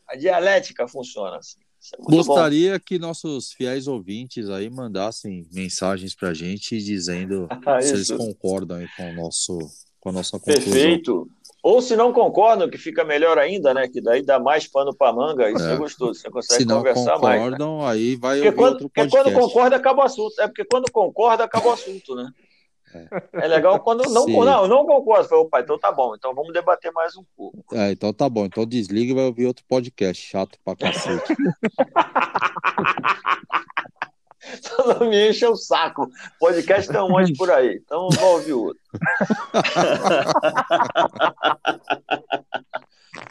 [0.09, 1.61] a dialética funciona assim.
[1.95, 2.81] É Gostaria bom.
[2.85, 8.85] que nossos fiéis ouvintes aí mandassem mensagens para a gente dizendo ah, se eles concordam
[8.97, 9.59] com, o nosso,
[10.01, 10.65] com a nossa conclusão.
[10.65, 11.31] Perfeito.
[11.67, 13.89] Ou se não concordam, que fica melhor ainda, né?
[13.89, 15.73] Que daí dá mais pano para manga, isso é.
[15.73, 15.77] é.
[15.77, 17.43] gostoso, você consegue se conversar mais.
[17.43, 17.87] Se não concordam, né?
[17.89, 19.11] aí vai porque quando, outro podcast.
[19.11, 20.41] Porque quando concorda, acaba o assunto.
[20.41, 22.31] É porque quando concorda, acaba o assunto, né?
[22.95, 25.29] É, é legal quando não, não, não concordo.
[25.29, 27.59] Falei, opa, então tá bom, então vamos debater mais um pouco.
[27.75, 28.47] É, então tá bom.
[28.47, 31.35] Então desliga e vai ouvir outro podcast chato pra cacete.
[34.87, 36.09] não me enche o saco.
[36.39, 38.81] Podcast tem um monte por aí, então vou ouvir outro.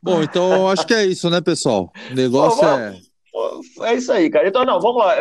[0.01, 1.91] Bom, então acho que é isso, né, pessoal?
[2.11, 2.99] O negócio Pô, é.
[3.81, 4.47] É isso aí, cara.
[4.47, 5.15] Então, não, vamos lá.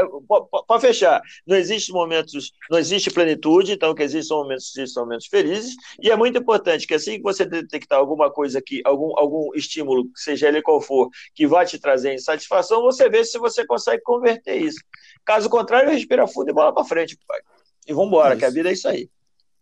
[0.68, 5.74] Para fechar, não existe momentos, não existe plenitude, então que existem momentos, existem momentos felizes,
[6.00, 10.08] e é muito importante que assim que você detectar alguma coisa aqui, algum, algum estímulo,
[10.14, 14.56] seja ele qual for, que vai te trazer insatisfação, você vê se você consegue converter
[14.56, 14.78] isso.
[15.24, 17.40] Caso contrário, respira fundo e bola para frente, pai.
[17.86, 19.10] E vamos embora, é que a vida é isso aí.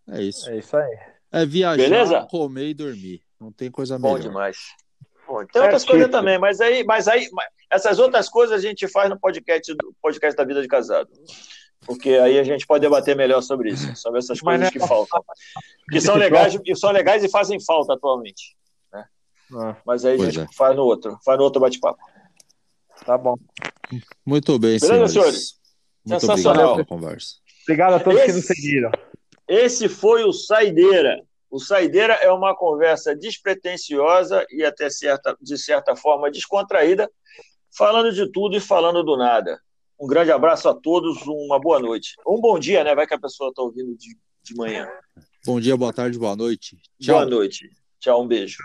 [0.08, 0.50] É isso.
[0.50, 0.98] É isso aí.
[1.32, 2.26] É viajar, Beleza?
[2.30, 3.22] comer e dormir.
[3.40, 4.14] Não tem coisa melhor.
[4.14, 4.58] Bom demais.
[5.32, 7.26] Bom, tem outras coisas também, mas aí, mas aí,
[7.70, 11.08] essas outras coisas a gente faz no podcast, podcast da vida de casado.
[11.86, 15.24] Porque aí a gente pode debater melhor sobre isso, sobre essas coisas é que faltam.
[15.90, 18.54] Que são legais, que são legais e fazem falta atualmente.
[18.92, 19.06] Né?
[19.54, 20.46] Ah, mas aí a gente é.
[20.54, 21.98] faz no outro, faz no outro bate-papo.
[23.06, 23.38] Tá bom.
[24.26, 25.12] Muito bem, Beleza, senhores.
[25.12, 25.60] senhores?
[26.04, 26.72] Muito Sensacional.
[26.72, 27.36] Obrigado, conversa.
[27.62, 28.90] obrigado a todos esse, que nos seguiram.
[29.48, 31.22] Esse foi o Saideira.
[31.52, 37.12] O Saideira é uma conversa despretensiosa e até certa, de certa forma descontraída,
[37.76, 39.60] falando de tudo e falando do nada.
[40.00, 42.14] Um grande abraço a todos, uma boa noite.
[42.26, 42.94] Um bom dia, né?
[42.94, 44.88] Vai que a pessoa está ouvindo de, de manhã.
[45.44, 46.78] Bom dia, boa tarde, boa noite.
[46.98, 47.16] Tchau.
[47.16, 47.68] Boa noite.
[48.00, 48.56] Tchau, um beijo.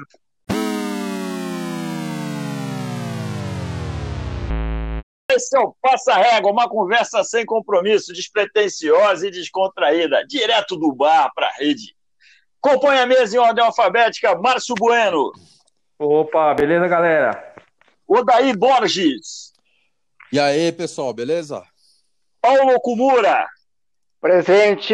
[5.29, 11.33] Esse é o Passa Régua, uma conversa sem compromisso, despretensiosa e descontraída, direto do bar
[11.35, 11.96] para a rede.
[12.61, 15.31] Compõe a mesa em ordem alfabética, Márcio Bueno.
[15.99, 17.55] Opa, beleza, galera?
[18.07, 19.53] Odaí Borges.
[20.31, 21.63] E aí, pessoal, beleza?
[22.41, 23.47] Paulo Kumura.
[24.19, 24.93] Presente.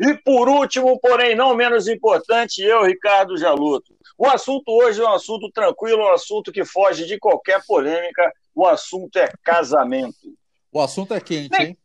[0.00, 3.96] E por último, porém não menos importante, eu, Ricardo Jaluto.
[4.16, 8.32] O assunto hoje é um assunto tranquilo, um assunto que foge de qualquer polêmica.
[8.54, 10.36] O assunto é casamento.
[10.72, 11.78] O assunto é quente, hein?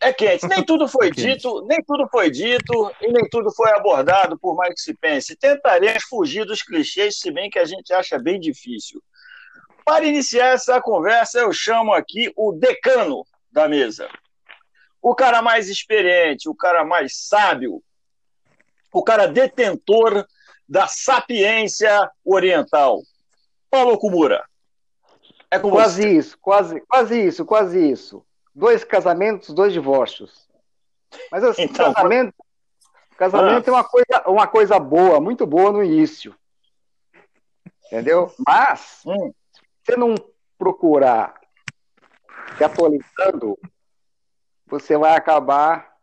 [0.00, 0.48] É quente.
[0.48, 4.56] Nem tudo foi é dito, nem tudo foi dito e nem tudo foi abordado, por
[4.56, 5.36] mais que se pense.
[5.36, 9.02] Tentaremos fugir dos clichês, se bem que a gente acha bem difícil.
[9.84, 14.08] Para iniciar essa conversa, eu chamo aqui o decano da mesa.
[15.02, 17.82] O cara mais experiente, o cara mais sábio,
[18.92, 20.26] o cara detentor
[20.66, 23.02] da sapiência oriental.
[23.70, 24.44] Paulo Kumura.
[25.50, 26.08] É com quase você.
[26.08, 30.48] isso, quase, quase isso, quase isso dois casamentos, dois divórcios.
[31.30, 32.34] Mas assim, então, casamento,
[33.16, 33.70] casamento ah.
[33.70, 36.34] é uma coisa, uma coisa boa, muito boa no início.
[37.86, 38.32] Entendeu?
[38.46, 39.32] Mas, hum.
[39.52, 40.14] se você não
[40.56, 41.40] procurar
[42.56, 43.58] se atualizando,
[44.66, 45.96] você vai acabar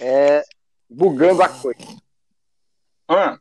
[0.00, 0.42] é,
[0.88, 1.86] bugando a coisa.
[3.08, 3.38] Hum.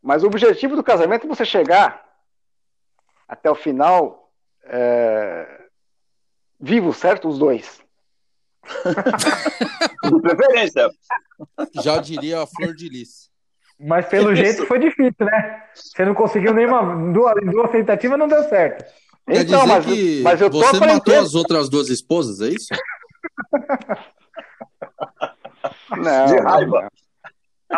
[0.00, 2.08] Mas o objetivo do casamento é você chegar
[3.28, 4.32] até o final
[4.64, 5.61] é,
[6.62, 7.28] vivos, certo?
[7.28, 7.82] Os dois.
[10.04, 10.88] de preferência.
[11.82, 13.30] Já diria a flor de lis.
[13.78, 14.44] Mas pelo Isso.
[14.44, 15.64] jeito foi difícil, né?
[15.74, 17.12] Você não conseguiu nenhuma.
[17.12, 18.84] Duas, duas tentativas não deu certo.
[19.26, 22.68] Quer então, mas, que mas eu tô você matou as outras duas esposas, é isso?
[25.96, 26.82] não, de raiva.
[26.82, 26.88] Não.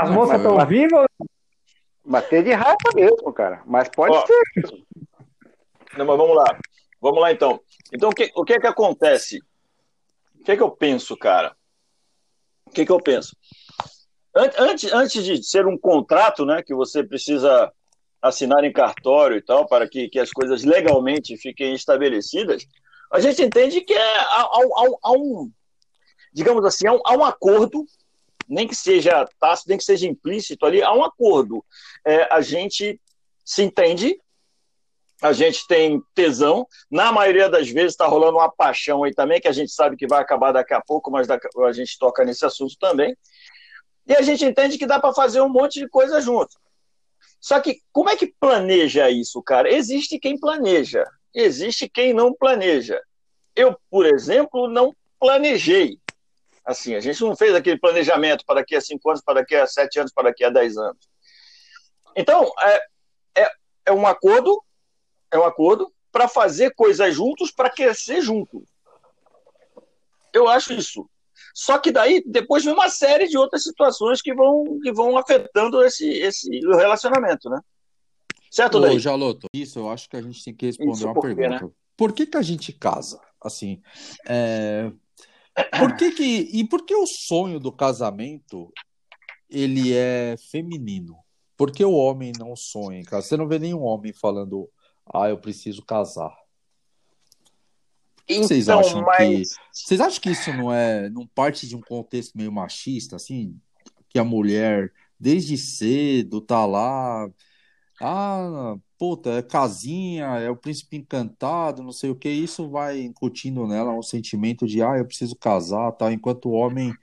[0.01, 1.07] As moças estão vivas?
[2.05, 3.63] Bater de raiva mesmo, cara.
[3.65, 4.43] Mas pode Ó, ser.
[5.97, 6.59] Não, mas vamos lá.
[7.01, 7.61] Vamos lá então.
[7.93, 9.41] Então, o que, o que é que acontece?
[10.41, 11.57] O que é que eu penso, cara?
[12.67, 13.37] O que é que eu penso?
[14.37, 17.73] Antes, antes de ser um contrato, né, que você precisa
[18.21, 22.67] assinar em cartório e tal, para que, que as coisas legalmente fiquem estabelecidas,
[23.13, 25.53] a gente entende que é, há, há, há um,
[26.33, 27.87] digamos assim, há um, há um, acordo,
[28.49, 31.65] nem que seja tácito, nem que seja implícito ali, há um acordo.
[32.05, 33.01] É, a gente
[33.45, 34.21] se entende
[35.25, 36.67] a gente tem tesão.
[36.91, 40.07] Na maioria das vezes está rolando uma paixão aí também, que a gente sabe que
[40.07, 43.17] vai acabar daqui a pouco, mas a gente toca nesse assunto também.
[44.07, 46.55] E a gente entende que dá para fazer um monte de coisa junto.
[47.41, 49.73] Só que como é que planeja isso, cara?
[49.73, 53.01] Existe quem planeja, existe quem não planeja.
[53.57, 55.99] Eu, por exemplo, não planejei.
[56.67, 59.67] Assim, a gente não fez aquele planejamento para daqui a cinco anos, para daqui a
[59.67, 61.09] sete anos, para daqui a dez anos.
[62.15, 63.51] Então, é, é,
[63.87, 64.63] é um acordo
[65.35, 68.65] é um acordo para fazer coisas juntos, para crescer junto.
[70.33, 71.09] Eu acho isso.
[71.53, 75.85] Só que daí depois vem uma série de outras situações que vão, que vão afetando
[75.85, 77.61] esse, esse relacionamento, né?
[78.51, 78.97] Certo, daí?
[78.97, 81.67] Ô, Jaloto, isso eu acho que a gente tem que responder isso uma por pergunta.
[81.67, 81.73] Né?
[81.97, 83.21] Por que, que a gente casa?
[83.43, 83.83] Assim,
[84.27, 84.91] é...
[85.79, 88.73] por que que e por que o sonho do casamento
[89.51, 91.17] ele é feminino?
[91.57, 93.27] Por que o homem não sonha em casa?
[93.27, 94.69] Você não vê nenhum homem falando
[95.13, 96.35] ah, eu preciso casar.
[98.29, 99.19] Então, vocês acham mas...
[99.19, 103.59] que vocês acham que isso não é não parte de um contexto meio machista assim?
[104.09, 107.29] Que a mulher desde cedo tá lá
[108.01, 113.67] ah puta, é casinha, é o príncipe encantado, não sei o que, isso vai incutindo
[113.67, 116.95] nela um sentimento de, ah, eu preciso casar, tal, enquanto o homem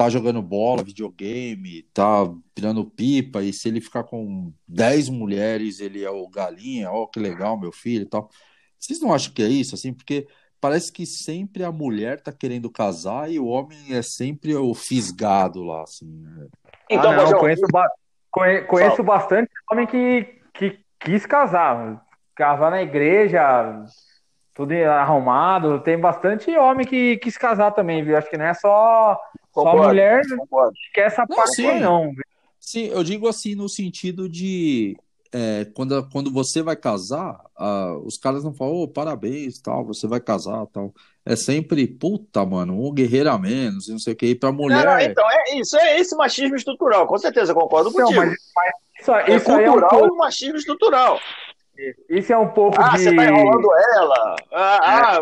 [0.00, 6.02] tá jogando bola, videogame, tá virando pipa, e se ele ficar com 10 mulheres, ele
[6.02, 8.30] é o galinha, ó, que legal, meu filho e tal.
[8.78, 9.92] Vocês não acham que é isso, assim?
[9.92, 10.26] Porque
[10.58, 15.62] parece que sempre a mulher tá querendo casar e o homem é sempre o fisgado
[15.62, 16.06] lá, assim.
[16.06, 16.46] Né?
[16.88, 17.86] Então, ah, não, conheço, ba
[18.66, 22.02] conheço bastante homem que, que quis casar.
[22.34, 23.84] Casar na igreja,
[24.54, 25.78] tudo arrumado.
[25.80, 28.16] Tem bastante homem que quis casar também, viu?
[28.16, 29.20] Acho que não é só
[29.52, 30.74] Concordo, Só mulher concordo.
[30.94, 31.80] quer essa não, parte sim.
[31.80, 32.12] não.
[32.58, 34.96] Sim, eu digo assim no sentido de
[35.32, 40.06] é, quando, quando você vai casar, uh, os caras não falam, oh, parabéns, tal, você
[40.06, 40.92] vai casar, tal.
[41.24, 44.84] É sempre, puta, mano, um guerreiro a menos, não sei o que, e pra mulher...
[44.84, 48.20] Não, não, então, é isso, é esse machismo estrutural, com certeza, concordo não, contigo.
[48.20, 50.16] Mas, mas isso, é isso cultural é um pouco...
[50.16, 51.20] machismo estrutural.
[52.08, 52.98] Isso é um pouco ah, de...
[52.98, 54.36] você tá enrolando ela.
[54.52, 54.88] Ah, é.
[54.88, 55.20] ah,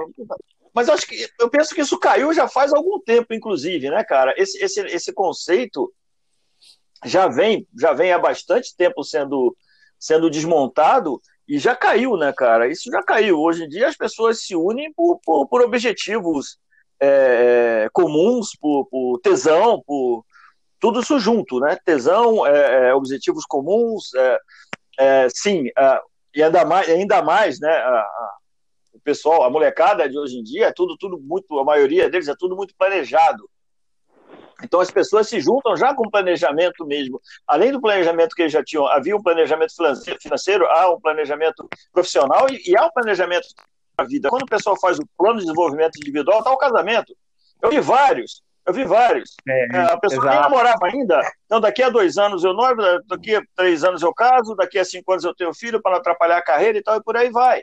[0.79, 4.05] mas eu acho que eu penso que isso caiu já faz algum tempo, inclusive, né,
[4.05, 4.33] cara?
[4.37, 5.93] Esse, esse, esse conceito
[7.05, 9.57] já vem, já vem há bastante tempo sendo,
[9.99, 12.69] sendo desmontado e já caiu, né, cara?
[12.69, 13.41] Isso já caiu.
[13.41, 16.61] Hoje em dia as pessoas se unem por, por, por objetivos
[17.01, 20.25] é, comuns, por, por, tesão, por
[20.79, 21.77] tudo isso junto, né?
[21.85, 24.39] Tesão, é, é, objetivos comuns, é,
[24.97, 26.01] é, sim, é,
[26.37, 27.83] e ainda mais, ainda mais né?
[29.09, 32.35] Pessoal, a molecada de hoje em dia, é tudo, tudo muito, a maioria deles é
[32.39, 33.49] tudo muito planejado.
[34.63, 37.19] Então as pessoas se juntam já com planejamento mesmo.
[37.47, 39.73] Além do planejamento que eles já tinham, havia um planejamento
[40.21, 43.47] financeiro, há um planejamento profissional e, e há um planejamento
[43.97, 44.29] da vida.
[44.29, 47.17] Quando o pessoal faz o plano de desenvolvimento individual, está o casamento.
[47.63, 49.37] Eu vi vários, eu vi vários.
[49.49, 50.35] É, é a pessoa exato.
[50.35, 51.19] nem namorava ainda.
[51.47, 54.85] Então, daqui a dois anos eu noivo, daqui a três anos eu caso, daqui a
[54.85, 57.31] cinco anos eu tenho filho para não atrapalhar a carreira e tal, e por aí
[57.31, 57.63] vai.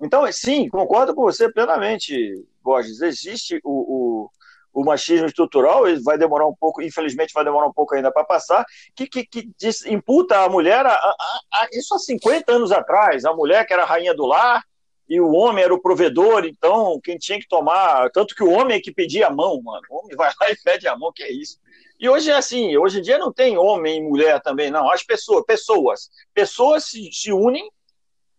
[0.00, 3.00] Então, sim, concordo com você plenamente, Borges.
[3.00, 4.28] Existe o,
[4.74, 8.10] o, o machismo estrutural, ele vai demorar um pouco, infelizmente vai demorar um pouco ainda
[8.10, 11.16] para passar, que, que, que diz, imputa a mulher, a, a,
[11.52, 14.62] a, isso há 50 anos atrás, a mulher que era a rainha do lar,
[15.08, 18.10] e o homem era o provedor, então quem tinha que tomar.
[18.10, 19.82] Tanto que o homem é que pedia a mão, mano.
[19.90, 21.58] O homem vai lá e pede a mão, que é isso.
[22.00, 24.90] E hoje é assim, hoje em dia não tem homem e mulher também, não.
[24.90, 27.70] As pessoas, pessoas, pessoas se, se unem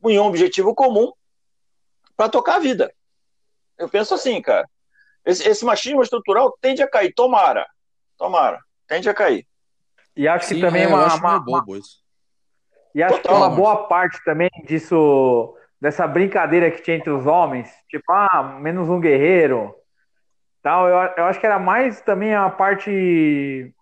[0.06, 1.12] em um objetivo comum
[2.16, 2.92] para tocar a vida.
[3.78, 4.68] Eu penso assim, cara.
[5.26, 7.14] Esse, esse, machismo estrutural tende a cair.
[7.14, 7.66] Tomara.
[8.18, 8.60] Tomara.
[8.88, 9.46] Tende a cair.
[10.16, 12.04] E acho que Sim, também é, uma, uma, bobo isso.
[12.94, 17.26] E acho Total, que uma boa parte também disso, dessa brincadeira que tinha entre os
[17.26, 19.76] homens, tipo, ah, menos um guerreiro,
[20.64, 23.74] tal, eu, eu acho que era mais também a parte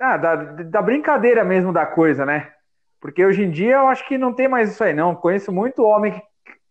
[0.00, 2.52] ah, da, da brincadeira mesmo da coisa, né?
[3.00, 5.14] Porque hoje em dia eu acho que não tem mais isso aí, não.
[5.14, 6.22] Conheço muito homem que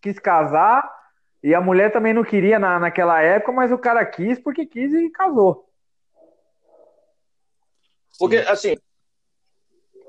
[0.05, 0.87] quis casar
[1.43, 4.93] e a mulher também não queria na, naquela época, mas o cara quis porque quis
[4.93, 5.67] e casou.
[8.19, 8.77] Porque, assim.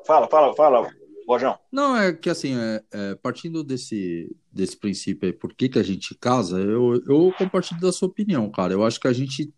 [0.07, 0.89] Fala, fala, fala,
[1.27, 1.59] Rojão.
[1.73, 5.83] Não, é que assim, é, é, partindo desse, desse princípio aí, por que, que a
[5.83, 8.73] gente casa, eu, eu compartilho da sua opinião, cara.
[8.73, 9.53] Eu acho que a gente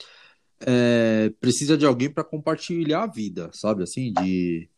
[0.61, 3.83] é, precisa de alguém para compartilhar a vida, sabe?
[3.83, 4.71] Assim, de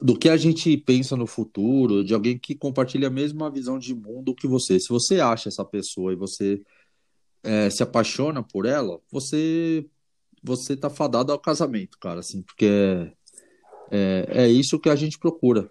[0.00, 3.94] do que a gente pensa no futuro, de alguém que compartilha a mesma visão de
[3.94, 4.80] mundo que você.
[4.80, 6.62] Se você acha essa pessoa e você
[7.42, 9.86] é, se apaixona por ela, você
[10.42, 12.66] você tá fadado ao casamento, cara, assim, porque
[13.90, 15.70] é, é, é isso que a gente procura.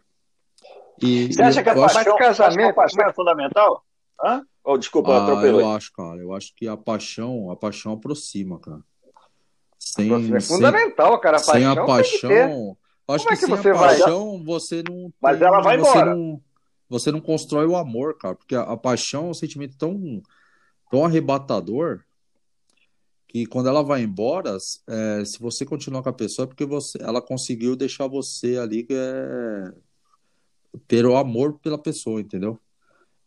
[1.01, 3.83] E, você acha que a paixão, casamento, a paixão é fundamental?
[4.23, 4.45] Hã?
[4.63, 6.21] Oh, desculpa, ah, eu acho, cara.
[6.21, 8.81] Eu acho que a paixão, a paixão aproxima, cara.
[9.79, 11.37] Sem, é fundamental, sem, cara.
[11.37, 12.77] A paixão sem a paixão,
[13.09, 14.45] Acho Como que, é que você paixão, vai?
[14.45, 15.11] você não.
[15.19, 16.15] Mas ela vai você embora.
[16.15, 16.41] Não,
[16.87, 20.21] você não constrói o amor, cara, porque a, a, paixão é um sentimento tão,
[20.91, 22.03] tão arrebatador
[23.27, 26.99] que quando ela vai embora, é, se você continuar com a pessoa, é porque você,
[27.01, 29.71] ela conseguiu deixar você ali é,
[30.87, 32.59] ter o amor pela pessoa, entendeu?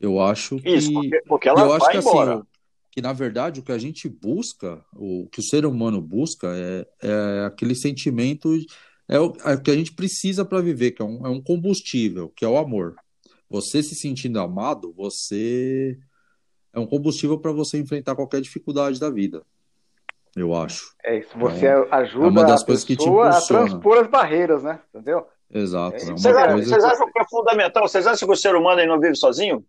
[0.00, 0.70] Eu acho que.
[0.70, 2.34] Isso, porque, porque ela eu vai acho que, assim, embora.
[2.34, 2.46] Assim,
[2.92, 6.86] que na verdade o que a gente busca, o que o ser humano busca é,
[7.02, 8.50] é aquele sentimento
[9.12, 11.42] é o, é o que a gente precisa para viver, que é um, é um
[11.42, 12.96] combustível, que é o amor.
[13.50, 15.98] Você se sentindo amado, você
[16.72, 19.44] é um combustível para você enfrentar qualquer dificuldade da vida.
[20.34, 20.94] Eu acho.
[21.04, 24.62] É isso, você é, ajuda é uma das coisas que te a transpor as barreiras,
[24.62, 24.80] né?
[24.88, 25.26] Entendeu?
[25.50, 25.96] Exato.
[25.96, 27.86] É vocês, acham, vocês acham que é fundamental?
[27.86, 29.62] Vocês acham que o ser humano não vive sozinho?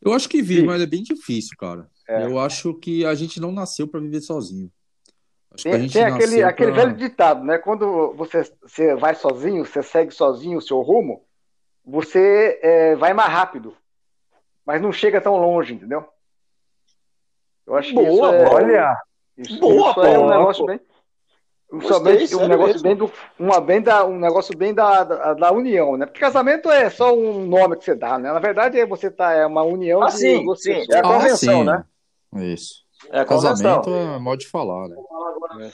[0.00, 0.66] Eu acho que vive, Sim.
[0.66, 1.90] mas é bem difícil, cara.
[2.08, 2.24] É.
[2.24, 4.72] Eu acho que a gente não nasceu para viver sozinho.
[5.62, 6.48] Tem, tem aquele, pra...
[6.48, 7.58] aquele velho ditado, né?
[7.58, 11.24] Quando você, você vai sozinho, você segue sozinho o seu rumo,
[11.84, 13.76] você é, vai mais rápido,
[14.64, 16.06] mas não chega tão longe, entendeu?
[17.66, 18.96] Eu acho que boa, isso é, olha,
[19.36, 20.80] isso, boa, isso é um negócio bem
[21.82, 25.96] Somente um negócio bem do, uma bem da, um negócio bem da, da, da, união,
[25.96, 26.06] né?
[26.06, 28.32] Porque casamento é só um nome que você dá, né?
[28.32, 31.62] Na verdade, é você tá é uma união ah, de sim, sim, é a convenção,
[31.62, 31.84] ah, né?
[32.52, 32.85] Isso.
[33.10, 34.96] É Casamento é modo de falar, né?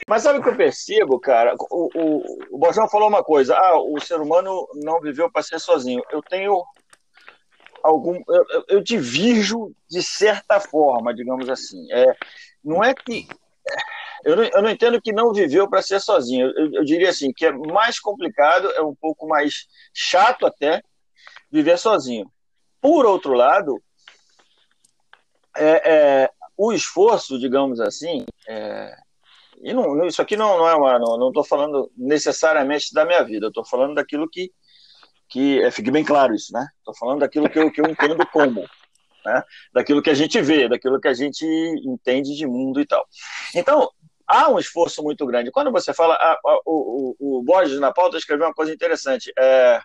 [0.06, 1.54] Mas sabe o que eu percebo, cara?
[1.70, 5.58] O, o, o Bojão falou uma coisa: ah, o ser humano não viveu para ser
[5.58, 6.02] sozinho.
[6.10, 6.62] Eu tenho
[7.82, 8.20] algum.
[8.28, 11.90] Eu, eu, divirjo de certa forma, digamos assim.
[11.92, 12.14] É,
[12.62, 13.26] não é que.
[14.24, 16.50] Eu não, eu não entendo que não viveu para ser sozinho.
[16.56, 20.82] Eu, eu diria assim: que é mais complicado, é um pouco mais chato até
[21.50, 22.30] viver sozinho.
[22.80, 23.80] Por outro lado,
[25.56, 26.30] é, é,
[26.64, 28.94] o esforço, digamos assim, é,
[29.60, 33.48] e não, isso aqui não, não é uma, não estou falando necessariamente da minha vida,
[33.48, 34.52] estou falando daquilo que,
[35.28, 36.64] que é, fique bem claro isso, né?
[36.78, 38.60] Estou falando daquilo que eu, que eu entendo como,
[39.26, 39.42] né?
[39.74, 41.44] Daquilo que a gente vê, daquilo que a gente
[41.84, 43.04] entende de mundo e tal.
[43.56, 43.90] Então,
[44.24, 45.50] há um esforço muito grande.
[45.50, 49.80] Quando você fala, a, a, o, o, Borges na pauta escreveu uma coisa interessante, é,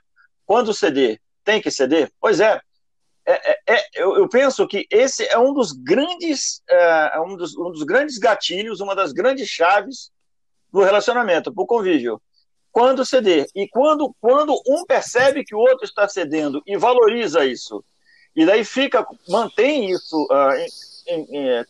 [0.45, 2.11] quando ceder, tem que ceder?
[2.21, 2.61] Pois é,
[3.27, 7.35] é, é, é, eu, eu, penso que esse é um dos grandes, é, é, um,
[7.35, 10.09] dos, um dos grandes gatilhos, uma das grandes chaves
[10.71, 12.21] do relacionamento, para o convívio.
[12.71, 13.47] Quando ceder.
[13.53, 17.83] E quando, quando um percebe que o outro está cedendo e valoriza isso,
[18.33, 20.53] e daí fica, mantém isso uh,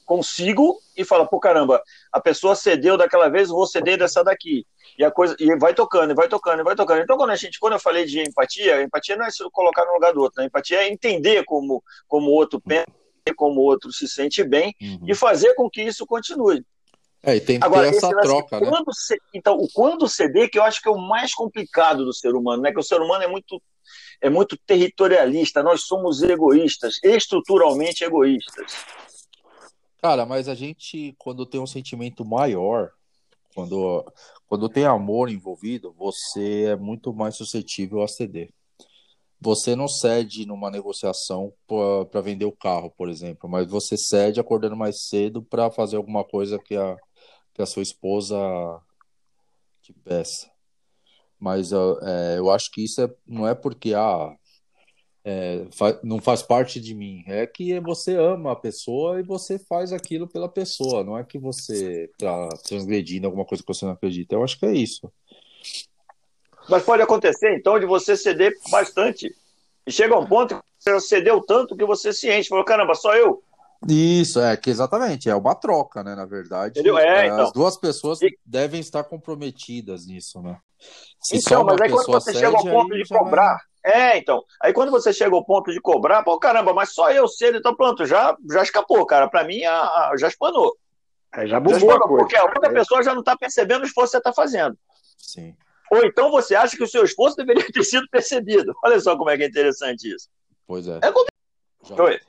[0.06, 4.66] consigo e fala, pô, caramba, a pessoa cedeu daquela vez, vou ceder dessa daqui.
[4.98, 7.02] E a coisa e vai tocando, e vai tocando, e vai tocando.
[7.02, 9.94] Então, quando a gente, quando eu falei de empatia, empatia não é se colocar no
[9.94, 10.48] lugar do outro, né?
[10.48, 12.88] Empatia é entender como, como o outro pensa,
[13.36, 15.06] como o outro se sente bem uhum.
[15.08, 16.66] e fazer com que isso continue.
[17.24, 18.70] É, e tem que Agora, ter essa troca, né?
[18.70, 18.92] Quando,
[19.34, 22.64] então, o quando ceder, que eu acho que é o mais complicado do ser humano,
[22.64, 22.72] né?
[22.72, 23.62] Que o ser humano é muito
[24.22, 28.74] é muito territorialista, nós somos egoístas, estruturalmente egoístas.
[30.02, 32.92] Cara, mas a gente, quando tem um sentimento maior,
[33.56, 34.06] quando,
[34.48, 38.54] quando tem amor envolvido, você é muito mais suscetível a ceder.
[39.40, 41.54] Você não cede numa negociação
[42.10, 46.24] para vender o carro, por exemplo, mas você cede acordando mais cedo para fazer alguma
[46.24, 46.96] coisa que a,
[47.54, 48.38] que a sua esposa
[49.82, 50.52] te peça.
[51.40, 54.36] Mas é, eu acho que isso é, não é porque ah,
[55.30, 55.68] é,
[56.04, 57.22] não faz parte de mim.
[57.28, 61.04] É que você ama a pessoa e você faz aquilo pela pessoa.
[61.04, 64.36] Não é que você está transgredindo alguma coisa que você não acredita.
[64.36, 65.12] Eu acho que é isso.
[66.70, 69.36] Mas pode acontecer, então, de você ceder bastante.
[69.86, 72.48] E chega a um ponto que você cedeu tanto que você se enche.
[72.48, 73.44] Falou, caramba, só eu.
[73.88, 76.16] Isso, é que exatamente, é uma troca, né?
[76.16, 76.80] Na verdade.
[76.80, 77.42] É, então.
[77.42, 78.38] As duas pessoas e...
[78.46, 80.58] devem estar comprometidas nisso, né?
[81.22, 84.44] Se então, mas aí quando você cede, chega ao ponto de cobrar, é, então.
[84.62, 87.76] Aí quando você chega ao ponto de cobrar, pô, caramba, mas só eu cedo, então
[87.76, 89.30] pronto, já, já escapou, cara.
[89.30, 90.76] Pra mim, a, a, já espanou.
[91.34, 92.18] É, já bugou a coisa.
[92.18, 92.74] Porque a outra é.
[92.74, 94.78] pessoa já não tá percebendo o esforço que você tá fazendo.
[95.18, 95.56] Sim.
[95.92, 98.74] Ou então você acha que o seu esforço deveria ter sido percebido.
[98.84, 100.28] Olha só como é que é interessante isso.
[100.66, 100.98] Pois é.
[100.98, 102.20] É complicado.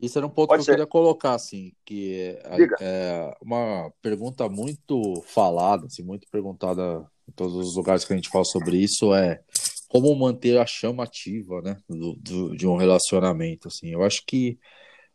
[0.00, 4.48] Isso era um ponto Pode que eu queria colocar, assim, que é, é, uma pergunta
[4.48, 9.12] muito falada, assim, muito perguntada em todos os lugares que a gente fala sobre isso,
[9.12, 9.40] é
[9.88, 13.88] como manter a chama ativa, né, do, do, de um relacionamento, assim.
[13.88, 14.58] Eu acho que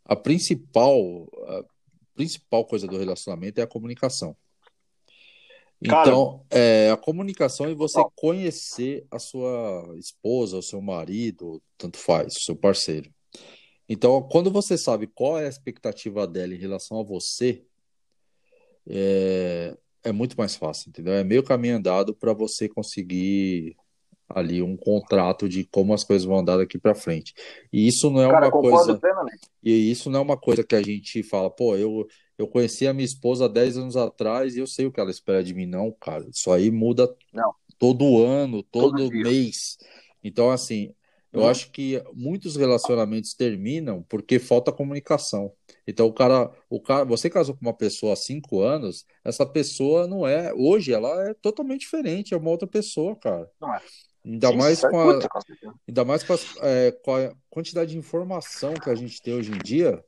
[0.04, 1.64] a principal, a
[2.16, 4.36] principal coisa do relacionamento é a comunicação.
[5.80, 12.38] Então, é, a comunicação é você conhecer a sua esposa, o seu marido, tanto faz,
[12.38, 13.14] o seu parceiro.
[13.88, 17.64] Então, quando você sabe qual é a expectativa dela em relação a você,
[18.88, 21.14] é, é muito mais fácil, entendeu?
[21.14, 23.76] É meio caminho andado para você conseguir
[24.30, 27.34] ali um contrato de como as coisas vão andar daqui para frente.
[27.72, 29.00] E isso não é Cara, uma coisa
[29.64, 32.08] E isso não é uma coisa que a gente fala, pô, eu
[32.38, 35.12] eu conheci a minha esposa há 10 anos atrás e eu sei o que ela
[35.12, 36.26] espera de mim não, cara.
[36.30, 37.54] Isso aí muda não.
[37.78, 39.78] todo ano, todo, todo mês.
[40.24, 40.94] Então assim,
[41.32, 41.48] eu hum.
[41.48, 45.54] acho que muitos relacionamentos terminam porque falta comunicação.
[45.86, 50.08] Então o cara, o cara, você casou com uma pessoa há cinco anos, essa pessoa
[50.08, 53.50] não é, hoje ela é totalmente diferente, é uma outra pessoa, cara.
[53.62, 53.82] Não é.
[54.26, 55.20] Ainda Sim, mais, com a,
[55.88, 59.58] ainda mais com, é, com a quantidade de informação que a gente tem hoje em
[59.58, 60.04] dia.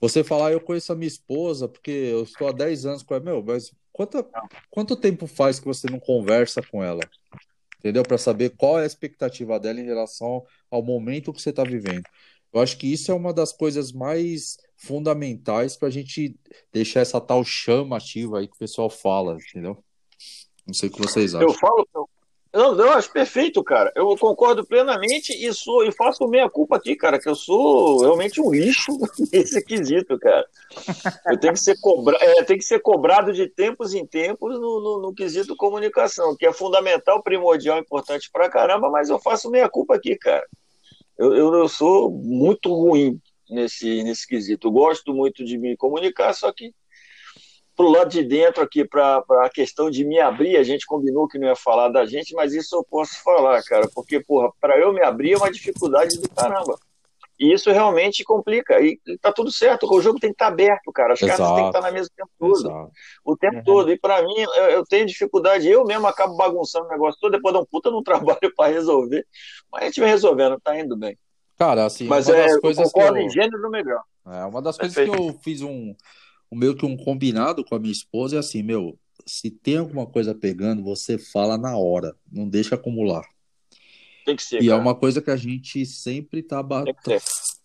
[0.00, 3.24] Você falar, eu conheço a minha esposa porque eu estou há 10 anos com ela.
[3.24, 4.26] Meu, mas quanto,
[4.70, 7.00] quanto tempo faz que você não conversa com ela?
[7.78, 8.02] Entendeu?
[8.02, 12.04] Para saber qual é a expectativa dela em relação ao momento que você está vivendo.
[12.52, 16.38] Eu acho que isso é uma das coisas mais fundamentais para a gente
[16.72, 19.82] deixar essa tal chama ativa aí que o pessoal fala, entendeu?
[20.66, 21.48] Não sei o que vocês acham.
[21.48, 22.08] Eu falo, eu,
[22.54, 23.92] Não, não, acho perfeito, cara.
[23.96, 28.40] Eu concordo plenamente e sou e faço meia culpa aqui, cara, que eu sou realmente
[28.40, 28.92] um lixo
[29.32, 30.46] nesse quesito, cara.
[31.26, 34.80] Eu tenho que ser cobrado, é, tem que ser cobrado de tempos em tempos no,
[34.80, 39.68] no, no, quesito comunicação, que é fundamental, primordial, importante pra caramba, mas eu faço meia
[39.68, 40.46] culpa aqui, cara.
[41.18, 44.68] Eu, eu, eu sou muito ruim nesse, nesse quesito.
[44.68, 46.72] Eu gosto muito de me comunicar, só que
[47.76, 51.38] pro lado de dentro aqui, para a questão de me abrir, a gente combinou que
[51.38, 54.92] não ia falar da gente, mas isso eu posso falar, cara, porque, porra, para eu
[54.92, 56.78] me abrir é uma dificuldade do caramba.
[57.38, 58.80] E isso realmente complica.
[58.80, 61.14] E, tá tudo certo, o jogo tem que estar tá aberto, cara.
[61.14, 61.38] As Exato.
[61.38, 62.70] cartas têm que estar tá na mesa o tempo todo.
[62.70, 62.92] Exato.
[63.24, 63.64] O tempo uhum.
[63.64, 63.90] todo.
[63.90, 65.68] E para mim, eu, eu, tenho dificuldade.
[65.68, 69.26] Eu mesmo acabo bagunçando o negócio todo, depois de um puta no trabalho para resolver.
[69.70, 71.18] Mas a gente vem resolvendo, tá indo bem.
[71.56, 73.22] Cara, assim, mas é, eu concordo eu...
[73.22, 74.02] em gênero melhor.
[74.26, 75.10] É, uma das Perfeito.
[75.10, 75.94] coisas que eu fiz um
[76.50, 80.06] o meio que um combinado com a minha esposa é assim, meu, se tem alguma
[80.06, 83.24] coisa pegando, você fala na hora, não deixa acumular.
[84.24, 84.62] Tem que ser.
[84.62, 84.80] E é cara.
[84.80, 86.96] é uma coisa que a gente sempre tá batendo.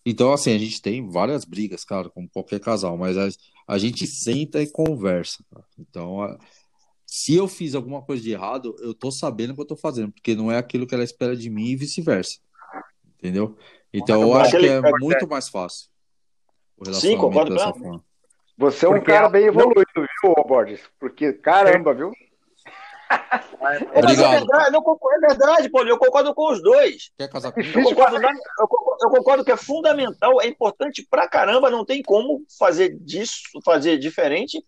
[0.04, 3.28] Então, assim, a gente tem várias brigas, cara, como qualquer casal, mas a,
[3.66, 5.44] a gente senta e conversa.
[5.50, 5.66] Cara.
[5.78, 6.38] Então, a,
[7.06, 10.12] se eu fiz alguma coisa de errado, eu tô sabendo o que eu tô fazendo,
[10.12, 12.38] porque não é aquilo que ela espera de mim e vice-versa.
[13.18, 13.56] Entendeu?
[13.92, 15.88] Então, eu acho que é muito mais fácil.
[16.92, 18.02] Sim, concordo dessa forma.
[18.60, 20.34] Você é um Porque cara bem evoluído, não...
[20.34, 20.82] viu, Borges?
[20.98, 22.12] Porque, caramba, viu?
[23.10, 24.82] É, é verdade, não,
[25.12, 27.10] é verdade, Paulo, eu concordo com os dois.
[27.16, 27.78] Quer casar comigo?
[27.78, 32.02] Eu concordo, eu, concordo, eu concordo, que é fundamental, é importante pra caramba, não tem
[32.02, 34.62] como fazer disso, fazer diferente.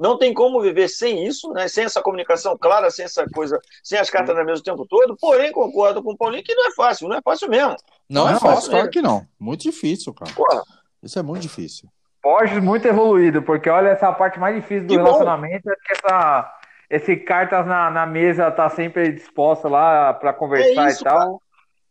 [0.00, 1.66] Não tem como viver sem isso, né?
[1.66, 5.16] sem essa comunicação clara, sem essa coisa, sem as cartas na mesa o tempo todo.
[5.16, 7.76] Porém, concordo com o Paulinho que não é fácil, não é fácil mesmo.
[8.08, 9.26] Não, não é, é fácil, fácil claro que não.
[9.38, 10.32] Muito difícil, cara.
[10.32, 10.62] Porra.
[11.02, 11.88] Isso é muito difícil.
[12.22, 16.58] Borges muito evoluído, porque olha, essa parte mais difícil do que relacionamento é que essa,
[16.90, 21.18] esse cartas na, na mesa tá sempre disposta lá para conversar é isso, e tal.
[21.18, 21.38] Cara.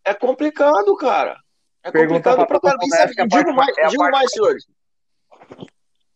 [0.05, 1.37] É complicado, cara.
[1.83, 2.95] É Pergunta complicado pra caramba.
[3.17, 4.67] É, digo mais, é digo mais, senhores.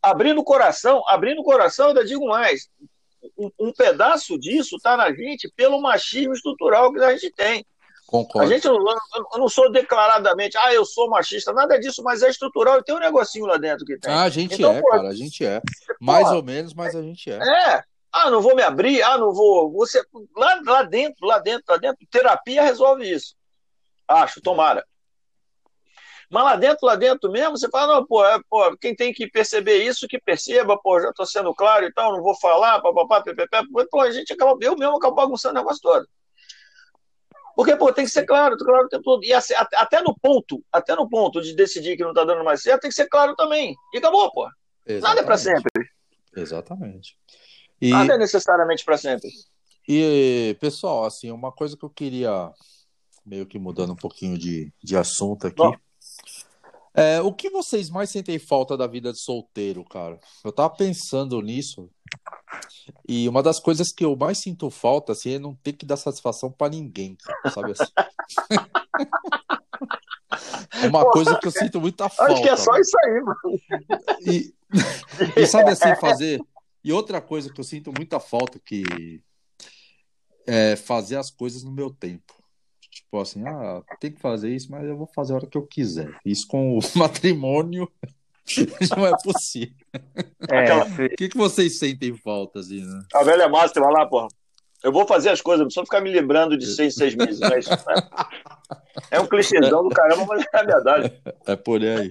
[0.02, 2.70] Abrindo o coração, abrindo o coração, ainda digo mais.
[3.38, 7.66] Um, um pedaço disso tá na gente pelo machismo estrutural que a gente tem.
[8.12, 8.46] Concordo.
[8.46, 12.30] A gente não, eu não sou declaradamente, ah, eu sou machista, nada disso, mas é
[12.30, 14.12] estrutural e tem um negocinho lá dentro que tem.
[14.12, 15.62] Ah, a gente então, é, pô, cara, a gente é.
[15.98, 17.38] Mais ou menos, mas a gente é.
[17.38, 17.84] É.
[18.12, 19.72] Ah, não vou me abrir, ah, não vou.
[19.72, 20.04] Você,
[20.36, 23.34] lá, lá dentro, lá dentro, lá dentro, terapia resolve isso.
[24.06, 24.86] Acho, tomara.
[26.30, 29.26] Mas lá dentro, lá dentro mesmo, você fala, não, pô, é, pô quem tem que
[29.32, 33.22] perceber isso, que perceba, pô, já tô sendo claro e tal, não vou falar, papapá,
[33.22, 33.48] ppp,
[33.90, 36.06] pô, a gente acaba, eu mesmo acabo bagunçando o negócio todo.
[37.56, 39.24] Porque, pô, tem que ser claro, claro o tempo todo.
[39.24, 42.62] E assim, até no ponto, até no ponto de decidir que não tá dando mais
[42.62, 43.76] certo, tem que ser claro também.
[43.94, 44.48] E acabou, pô.
[44.86, 45.02] Exatamente.
[45.02, 45.72] Nada é para sempre.
[46.36, 47.18] Exatamente.
[47.80, 47.90] E...
[47.90, 49.30] Nada é necessariamente para sempre.
[49.88, 52.52] E, pessoal, assim, uma coisa que eu queria,
[53.26, 55.58] meio que mudando um pouquinho de, de assunto aqui.
[55.58, 55.76] Bom.
[56.94, 60.20] É, o que vocês mais sentem falta da vida de solteiro, cara?
[60.44, 61.90] Eu tava pensando nisso.
[63.08, 65.98] E uma das coisas que eu mais sinto falta, assim, é não ter que dar
[65.98, 67.18] satisfação para ninguém,
[67.54, 67.92] sabe assim?
[70.84, 72.34] é uma Porra, coisa que eu sinto muita falta.
[72.34, 73.60] Acho que é só isso aí, mano.
[74.26, 74.54] E,
[75.36, 76.40] e sabe assim, fazer.
[76.84, 79.22] E outra coisa que eu sinto muita falta, que
[80.48, 82.34] é fazer as coisas no meu tempo.
[82.90, 85.66] Tipo assim, ah, tem que fazer isso, mas eu vou fazer a hora que eu
[85.66, 86.10] quiser.
[86.26, 87.90] Isso com o matrimônio
[88.98, 89.76] não é possível.
[90.50, 90.86] É, Aquela...
[90.86, 93.04] O que, que vocês sentem falta, assim, né?
[93.14, 94.28] A velha máxima lá, porra.
[94.84, 97.40] Eu vou fazer as coisas, não só ficar me lembrando de seis, seis meses.
[97.40, 97.50] Né?
[99.12, 101.22] É um clichêzão do caramba, mas é a verdade.
[101.46, 102.10] É por aí.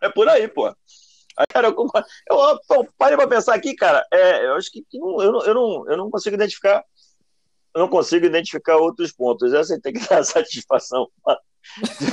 [0.00, 0.66] É por aí, pô.
[0.66, 1.86] Aí, cara, eu,
[2.30, 4.04] eu, eu parei pra pensar aqui, cara.
[4.12, 6.84] É, eu acho que eu, eu, eu, não, eu não consigo identificar.
[7.74, 9.54] Eu não consigo identificar outros pontos.
[9.54, 11.08] Essa tem que dar satisfação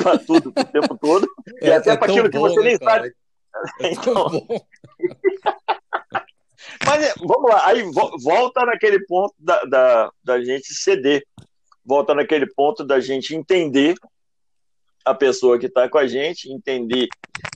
[0.01, 1.27] para tudo o tempo todo.
[1.61, 3.03] É, e até é para aquilo bom, que você né, nem cara?
[3.03, 3.15] sabe.
[3.79, 4.29] É então...
[6.85, 7.83] Mas é, vamos lá, aí
[8.23, 11.23] volta naquele ponto da, da, da gente ceder,
[11.85, 13.95] volta naquele ponto da gente entender
[15.05, 17.07] a pessoa que está com a gente, entender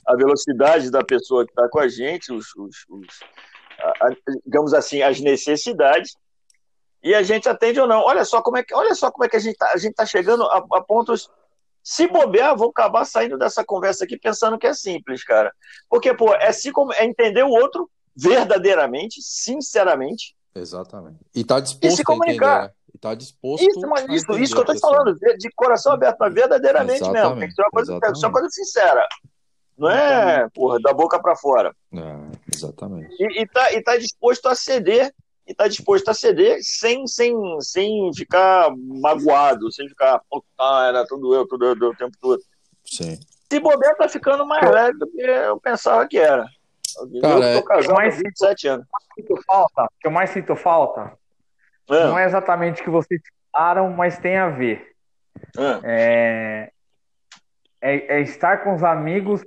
[0.06, 3.20] a velocidade da pessoa que está com a gente, os, os, os
[3.80, 6.14] a, a, digamos assim, as necessidades,
[7.02, 8.00] e a gente atende ou não.
[8.02, 10.44] Olha só como é que, olha só como é que a gente está tá chegando
[10.44, 11.30] a, a pontos
[11.90, 15.52] se bobear, vou acabar saindo dessa conversa aqui pensando que é simples, cara.
[15.88, 20.36] Porque, pô, é, se, é entender o outro verdadeiramente, sinceramente.
[20.54, 21.18] Exatamente.
[21.34, 22.66] E tá disposto e se comunicar.
[22.66, 22.72] a?
[22.94, 27.02] E tá disposto isso, isso, isso que eu tô te falando, de coração aberto, verdadeiramente
[27.02, 27.40] exatamente, mesmo.
[27.40, 29.08] Tem que ser uma coisa, ser uma coisa sincera.
[29.76, 31.74] Não é, porra, da boca para fora.
[31.92, 33.12] É, exatamente.
[33.18, 35.12] E, e, tá, e tá disposto a ceder
[35.50, 40.22] e está disposto a ceder sem, sem, sem ficar magoado, sem ficar,
[40.56, 42.40] ah, era tudo eu, tudo eu, o tempo todo.
[42.84, 43.18] Sim.
[43.50, 46.46] Se bobear, tá ficando mais leve do que eu pensava que era.
[47.20, 48.86] Cara, eu tô casado mais- há 27 anos.
[49.18, 51.12] O que eu falta, o que eu mais sinto falta,
[51.90, 53.20] É, não é exatamente o que vocês
[53.50, 54.92] falaram, mas tem a ver.
[55.58, 56.70] é.
[57.82, 59.44] É, é, é estar com os amigos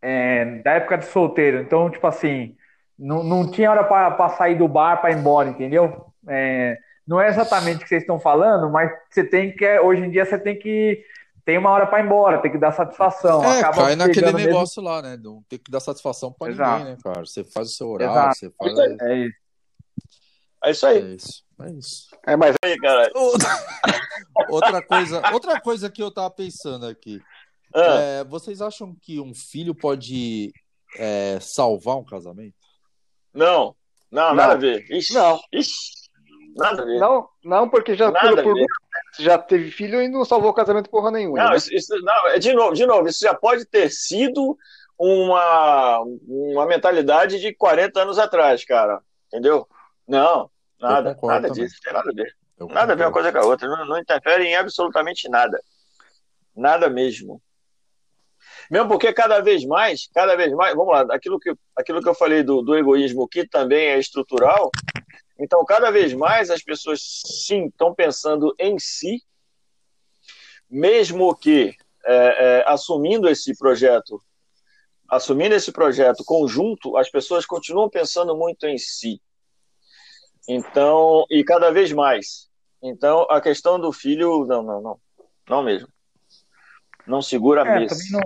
[0.00, 1.58] é, da época de solteiro.
[1.58, 2.56] Então, tipo assim,
[2.98, 6.06] não, não tinha hora para sair do bar para ir embora, entendeu?
[6.28, 6.76] É,
[7.06, 10.24] não é exatamente o que vocês estão falando, mas você tem que, hoje em dia,
[10.24, 11.02] você tem que
[11.44, 13.44] tem uma hora para ir embora, tem que dar satisfação.
[13.44, 15.18] É, acaba cai naquele mesmo- negócio lá, né?
[15.22, 16.78] Não tem que dar satisfação pra Exato.
[16.78, 17.20] ninguém, né, cara?
[17.26, 18.34] Você faz o seu horário, Exato.
[18.38, 19.00] você faz.
[19.02, 19.34] É isso.
[20.64, 21.14] É isso É aí.
[21.16, 21.44] isso.
[21.60, 22.08] É isso.
[22.26, 23.10] É, mas aí, cara.
[24.48, 27.20] Outra coisa, outra coisa que eu tava pensando aqui.
[27.74, 30.52] Ah, É, vocês acham que um filho pode
[30.98, 32.54] é, salvar um casamento?
[33.34, 33.74] Não,
[34.10, 34.34] não, Não.
[34.34, 34.84] nada a ver.
[34.90, 35.40] Ixi, Não.
[35.52, 35.90] ixi,
[36.56, 36.98] nada a ver.
[36.98, 38.66] Não, não, porque já, Nada por, por
[39.18, 41.38] já teve filho e não salvou o casamento porra nenhuma.
[41.42, 41.56] Não, né?
[41.56, 44.56] isso, isso- não, é de novo, de novo, isso já pode ter sido
[44.98, 49.00] uma, uma mentalidade de 40 anos atrás, cara.
[49.28, 49.66] Entendeu?
[50.06, 50.48] Não,
[50.80, 51.64] nada, concordo nada também.
[51.64, 52.36] disso, tem nada a ver.
[52.72, 55.60] Nada a ver uma coisa com a outra, não, não interfere em absolutamente nada.
[56.56, 57.42] Nada mesmo.
[58.70, 62.14] Mesmo porque cada vez mais, cada vez mais, vamos lá, aquilo que, aquilo que eu
[62.14, 64.70] falei do, do egoísmo, que também é estrutural,
[65.38, 69.22] então cada vez mais as pessoas sim estão pensando em si,
[70.70, 72.14] mesmo que é,
[72.60, 74.20] é, assumindo esse projeto,
[75.08, 79.20] assumindo esse projeto conjunto, as pessoas continuam pensando muito em si.
[80.48, 82.48] Então, e cada vez mais.
[82.82, 85.00] Então, a questão do filho, não, não, não.
[85.48, 85.88] Não mesmo.
[87.06, 87.88] Não segura É, mesmo.
[87.88, 88.20] também, não,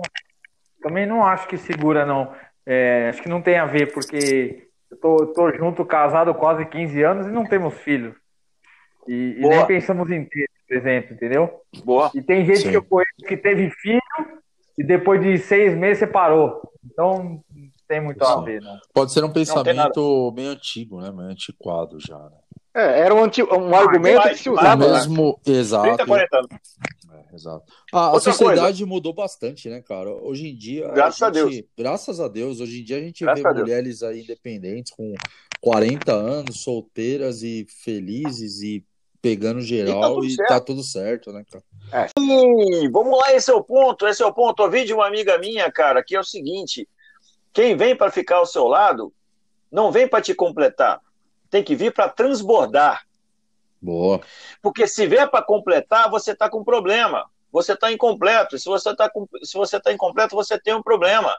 [0.81, 2.33] também não acho que segura, não.
[2.65, 7.03] É, acho que não tem a ver, porque eu tô, tô junto, casado quase 15
[7.03, 8.15] anos e não temos filhos.
[9.07, 11.61] E, e nem pensamos em ter, por exemplo, entendeu?
[11.83, 12.11] Boa.
[12.13, 12.69] E tem gente Sim.
[12.69, 13.99] que eu conheço que teve filho
[14.77, 16.61] e depois de seis meses separou.
[16.85, 18.43] Então, não tem muito a Sim.
[18.43, 18.77] ver, não.
[18.93, 21.11] Pode ser um pensamento meio antigo, né?
[21.11, 22.17] Meio antiquado já.
[22.17, 22.37] Né?
[22.79, 24.87] É, era um, anti- um argumento demais, que se usava.
[24.87, 24.93] né?
[24.93, 25.83] mesmo, exato.
[25.87, 26.49] 30, 40 anos.
[27.31, 27.63] É, exato.
[27.93, 30.09] A, a sociedade mudou bastante, né, cara?
[30.09, 30.87] Hoje em dia.
[30.89, 32.59] Graças a gente- Graças a Deus.
[32.59, 33.63] Hoje em dia a gente Graças vê a Deus.
[33.67, 35.13] mulheres aí independentes com
[35.61, 38.83] 40 anos, solteiras e felizes e
[39.21, 40.47] pegando geral tudo e certo.
[40.47, 42.07] tá tudo certo, né, cara?
[42.17, 44.61] Sim, vamos lá, esse é o ponto, esse é o ponto.
[44.63, 46.87] Ouvi de uma amiga minha, cara, que é o seguinte:
[47.51, 49.11] quem vem para ficar ao seu lado
[49.69, 51.01] não vem para te completar,
[51.49, 53.05] tem que vir para transbordar.
[53.81, 54.21] Boa.
[54.61, 57.25] Porque se vier para completar, você está com problema.
[57.51, 58.57] Você está incompleto.
[58.57, 59.09] Se você está
[59.43, 61.35] se você tá incompleto, você tem um problema.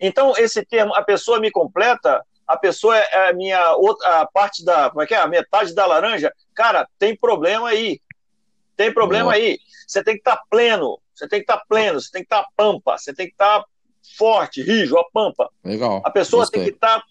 [0.00, 4.64] Então, esse termo, a pessoa me completa, a pessoa é a minha outra a parte
[4.64, 5.18] da, como é que é?
[5.18, 8.00] A metade da laranja, cara, tem problema aí.
[8.76, 9.34] Tem problema Boa.
[9.34, 9.58] aí.
[9.86, 12.96] Você tem que estar pleno, você tem que estar pleno, você tem que estar pampa,
[12.96, 13.64] você tem que estar
[14.16, 15.50] forte, rijo, a pampa.
[15.62, 16.00] Legal.
[16.04, 16.62] A pessoa Gostei.
[16.62, 17.02] tem que estar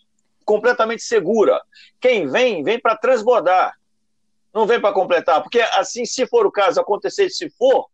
[0.50, 1.62] completamente segura.
[2.02, 3.78] Quem vem, vem para transbordar.
[4.52, 5.44] Não vem para completar.
[5.44, 7.88] Porque assim, se for o caso, acontecer, se for,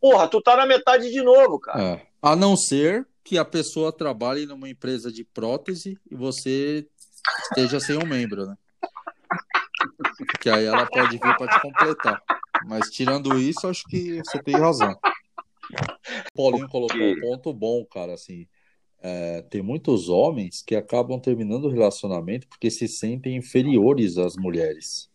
[0.00, 1.82] porra, tu tá na metade de novo, cara.
[1.82, 2.06] É.
[2.22, 6.88] A não ser que a pessoa trabalhe numa empresa de prótese e você
[7.42, 8.56] esteja sem um membro, né?
[10.40, 12.22] Que aí ela pode vir para te completar.
[12.64, 14.96] Mas tirando isso, acho que você tem razão.
[16.30, 18.14] O Paulinho colocou um ponto bom, cara.
[18.14, 18.48] Assim,
[19.02, 25.10] é, tem muitos homens que acabam terminando o relacionamento porque se sentem inferiores às mulheres.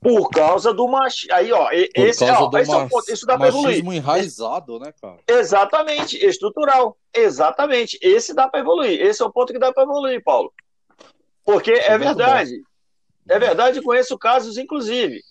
[0.00, 1.32] Por causa do machismo.
[1.32, 3.12] Aí, ó, esse, ó, do esse é o ponto.
[3.12, 3.68] Isso dá para evoluir.
[3.68, 5.18] machismo enraizado, né, cara?
[5.28, 6.98] Exatamente, estrutural.
[7.14, 7.98] Exatamente.
[8.02, 9.00] Esse dá para evoluir.
[9.00, 10.52] Esse é o ponto que dá para evoluir, Paulo.
[11.44, 12.62] Porque Isso é é verdade.
[13.28, 15.22] É verdade, conheço casos, inclusive.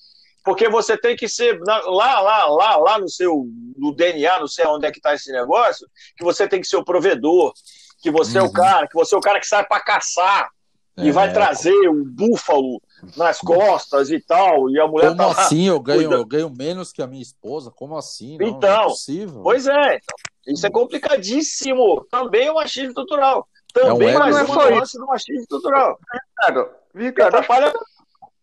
[0.44, 3.46] Porque você tem que ser lá, lá, lá, lá no seu
[3.78, 6.78] no DNA, não sei onde é que está esse negócio, que você tem que ser
[6.78, 7.54] o provedor,
[8.02, 8.48] que você é Uhum.
[8.48, 10.50] o cara, que você é o cara que sai para caçar
[10.98, 11.12] e É.
[11.12, 12.82] vai trazer o búfalo
[13.16, 15.32] nas costas e tal, e a mulher Como tá lá.
[15.34, 17.72] assim eu ganho, eu ganho menos que a minha esposa?
[17.72, 18.38] Como assim?
[18.38, 19.42] Não, Então, não é possível.
[19.42, 20.16] Pois é, então,
[20.48, 22.06] isso é complicadíssimo.
[22.12, 23.48] Também é o machismo estrutural.
[23.74, 25.98] Também É um mais ego, uma nuance do machismo estrutural.
[26.40, 27.74] Ricardo, Ricardo, atrapalha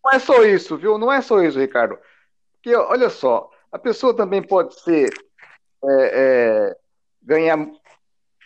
[0.03, 0.97] não é só isso, viu?
[0.97, 1.97] Não é só isso, Ricardo.
[2.55, 5.09] Porque, olha só, a pessoa também pode ser
[5.83, 5.87] é,
[6.71, 6.77] é,
[7.21, 7.57] ganhar,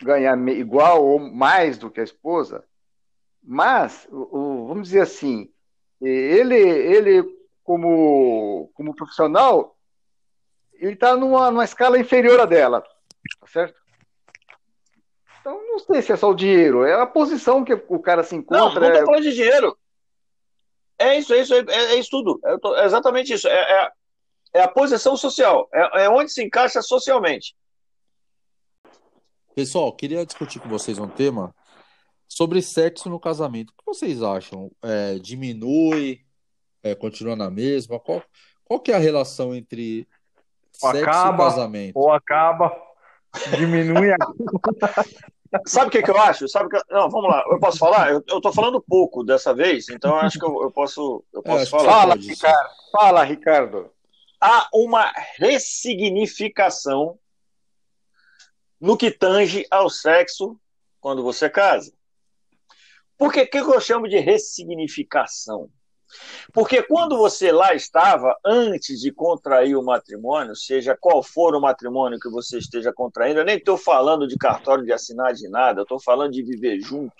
[0.02, 2.64] ganhar igual ou mais do que a esposa,
[3.42, 5.50] mas, o- vamos dizer assim,
[6.00, 7.22] ele, ele
[7.62, 9.76] como, como profissional,
[10.74, 12.80] ele está numa, numa escala inferior à dela,
[13.40, 13.78] tá certo?
[15.40, 18.34] Então, não sei se é só o dinheiro, é a posição que o cara se
[18.34, 18.80] Não, encontra.
[18.80, 19.76] não é- tô falando de dinheiro.
[20.98, 22.40] É isso, é isso, é, é isso tudo.
[22.44, 23.48] É, é exatamente isso.
[23.48, 23.90] É, é,
[24.54, 25.68] é, a posição social.
[25.72, 27.54] É, é onde se encaixa socialmente.
[29.54, 31.54] Pessoal, queria discutir com vocês um tema
[32.28, 33.70] sobre sexo no casamento.
[33.70, 34.68] O que vocês acham?
[34.82, 36.22] É, diminui?
[36.82, 38.00] É, continua na mesma?
[38.00, 38.20] Qual,
[38.64, 40.08] qual que é a relação entre
[40.82, 41.96] ou sexo acaba, e casamento?
[41.96, 42.76] Ou acaba,
[43.56, 44.10] diminui.
[44.10, 44.16] A...
[45.66, 46.48] Sabe o que, que eu acho?
[46.48, 46.92] Sabe que...
[46.92, 47.44] Não, vamos lá.
[47.48, 48.10] Eu posso falar?
[48.10, 51.62] Eu, eu tô falando pouco dessa vez, então acho que eu, eu posso, eu posso
[51.62, 51.92] é, falar.
[51.92, 52.70] Fala, Ricardo.
[52.90, 53.90] Fala, Ricardo.
[54.40, 57.16] Há uma ressignificação
[58.84, 60.60] no que tange ao sexo
[61.00, 61.90] quando você casa.
[63.16, 65.70] Por que, que eu chamo de ressignificação?
[66.52, 72.20] Porque quando você lá estava, antes de contrair o matrimônio, seja qual for o matrimônio
[72.20, 75.84] que você esteja contraindo, eu nem estou falando de cartório de assinar de nada, eu
[75.84, 77.16] estou falando de viver junto.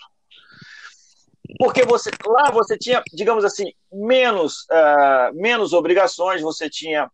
[1.57, 7.09] Porque você lá você tinha, digamos assim, menos, uh, menos obrigações, você tinha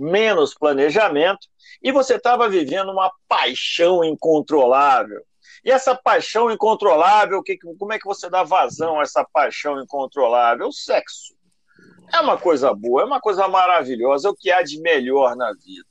[0.00, 1.46] menos planejamento
[1.82, 5.22] e você estava vivendo uma paixão incontrolável.
[5.64, 10.68] E essa paixão incontrolável, que, como é que você dá vazão a essa paixão incontrolável?
[10.68, 11.34] O sexo.
[12.12, 15.52] É uma coisa boa, é uma coisa maravilhosa, é o que há de melhor na
[15.52, 15.86] vida.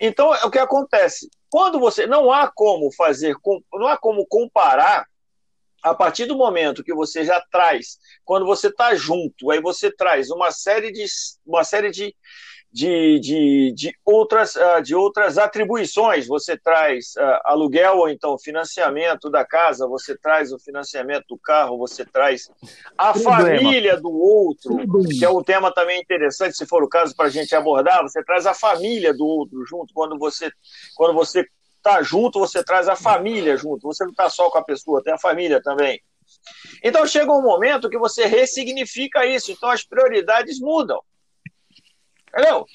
[0.00, 1.28] Então, é o que acontece.
[1.50, 2.06] Quando você.
[2.06, 3.36] Não há como fazer.
[3.72, 5.06] Não há como comparar
[5.82, 10.30] a partir do momento que você já traz, quando você está junto, aí você traz
[10.30, 11.04] uma série de,
[11.44, 12.14] uma série de,
[12.72, 16.26] de, de, de, outras, ah, de outras atribuições.
[16.26, 21.76] Você traz uh, aluguel ou então financiamento da casa, você traz o financiamento do carro,
[21.76, 22.50] você traz
[22.96, 27.26] a família do outro, que é um tema também interessante, se for o caso, para
[27.26, 28.02] a gente abordar.
[28.02, 29.92] Você traz a família do outro junto.
[29.92, 30.50] Quando você
[30.96, 31.46] quando você
[31.76, 33.86] está junto, você traz a família junto.
[33.86, 36.00] Você não está só com a pessoa, tem a família também.
[36.82, 39.52] Então chega um momento que você ressignifica isso.
[39.52, 41.02] Então as prioridades mudam.
[42.32, 42.66] Entendeu?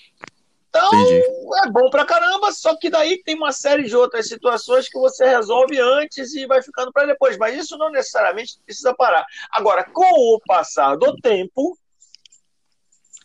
[0.69, 1.23] Então, Entendi.
[1.65, 5.25] é bom pra caramba, só que daí tem uma série de outras situações que você
[5.25, 7.37] resolve antes e vai ficando para depois.
[7.37, 9.25] Mas isso não necessariamente precisa parar.
[9.51, 11.77] Agora, com o passar do tempo,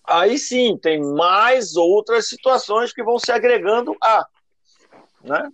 [0.04, 4.26] aí sim, tem mais outras situações que vão se agregando a.
[5.22, 5.50] Né?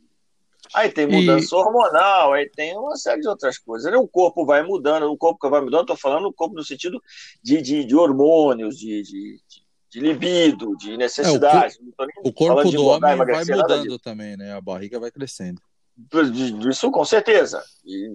[0.75, 1.59] Aí tem mudança e...
[1.59, 3.93] hormonal, aí tem uma série de outras coisas.
[3.95, 7.03] O corpo vai mudando, o corpo que vai mudando, estou falando o corpo no sentido
[7.43, 11.79] de, de, de hormônios, de, de, de libido, de necessidade.
[11.99, 14.53] É, o, o, corpo do homem vai mudando também, né?
[14.53, 15.61] A barriga vai crescendo.
[16.69, 17.63] Isso com certeza.
[17.85, 18.11] E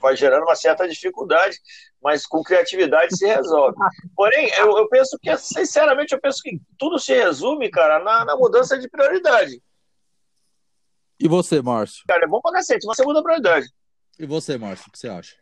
[0.00, 1.58] vai gerando uma certa dificuldade,
[2.02, 3.76] mas com criatividade se resolve.
[4.14, 8.36] Porém, eu, eu, penso que, sinceramente, eu penso que tudo se resume, cara, na, na
[8.36, 9.62] mudança de prioridade.
[11.18, 12.04] E você, Márcio?
[12.06, 13.68] Cara, é bom pra cacete, você muda a prioridade.
[14.18, 15.36] E você, Márcio, o que você acha?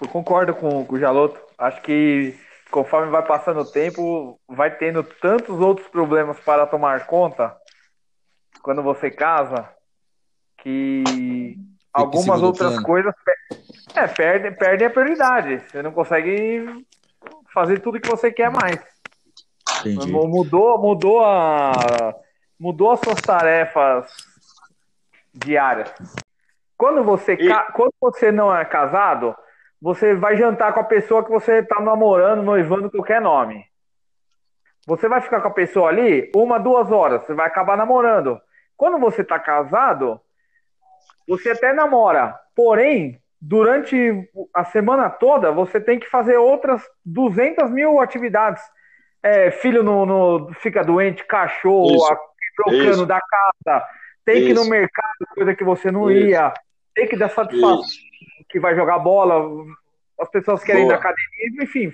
[0.00, 1.40] Eu concordo com, com o Jaloto.
[1.56, 2.38] Acho que
[2.70, 7.56] conforme vai passando o tempo, vai tendo tantos outros problemas para tomar conta
[8.62, 9.68] quando você casa
[10.58, 11.56] que
[11.92, 12.86] algumas outras plano.
[12.86, 13.14] coisas
[13.94, 15.60] é, perdem, perdem a prioridade.
[15.60, 16.84] Você não consegue
[17.52, 18.80] fazer tudo que você quer mais.
[19.80, 20.10] Entendi.
[20.10, 22.14] Mudou, mudou a
[22.58, 24.10] mudou as suas tarefas
[25.32, 25.92] diárias.
[26.76, 27.72] Quando você, e...
[27.72, 29.36] quando você não é casado,
[29.80, 33.64] você vai jantar com a pessoa que você está namorando, noivando, qualquer nome.
[34.86, 38.40] Você vai ficar com a pessoa ali uma, duas horas, você vai acabar namorando.
[38.76, 40.20] Quando você está casado,
[41.26, 43.96] você até namora, porém, durante
[44.54, 48.62] a semana toda, você tem que fazer outras 200 mil atividades.
[49.22, 51.96] É, filho no, no, fica doente, cachorro,
[52.56, 53.84] trocando da casa,
[54.24, 54.46] tem isso.
[54.46, 56.28] que ir no mercado, coisa que você não isso.
[56.28, 56.54] ia,
[56.94, 57.82] tem que dar satisfação
[58.48, 59.42] que vai jogar bola,
[60.20, 60.92] as pessoas querem Boa.
[60.92, 61.92] ir na academia, enfim,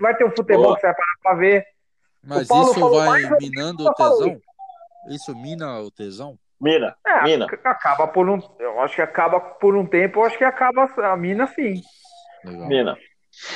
[0.00, 0.74] vai ter um futebol Boa.
[0.74, 1.66] que você vai parar pra ver.
[2.22, 4.40] Mas isso vai minando o tesão?
[5.08, 6.38] Isso mina o tesão?
[6.60, 7.46] Mina, é, mina.
[7.64, 8.40] Acaba por um.
[8.58, 11.80] Eu acho que acaba por um tempo, eu acho que acaba a mina sim.
[12.44, 12.68] Legal.
[12.68, 12.98] Mina.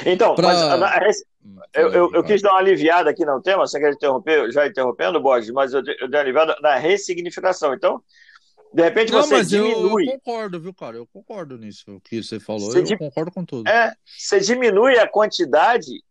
[0.06, 0.76] Então, pra...
[0.76, 4.50] mas, hum, eu, eu, eu, quis dar uma aliviada aqui no tema, você quer interromper,
[4.52, 7.74] já interrompendo, Borges, mas eu, eu dei uma aliviada na ressignificação.
[7.74, 8.00] Então,
[8.72, 10.08] de repente não, você mas diminui.
[10.08, 10.96] Eu, concordo, viu, cara?
[10.96, 12.70] Eu concordo nisso o que você falou.
[12.70, 12.96] Você eu di...
[12.96, 13.68] concordo com tudo.
[13.68, 16.02] É, você diminui a quantidade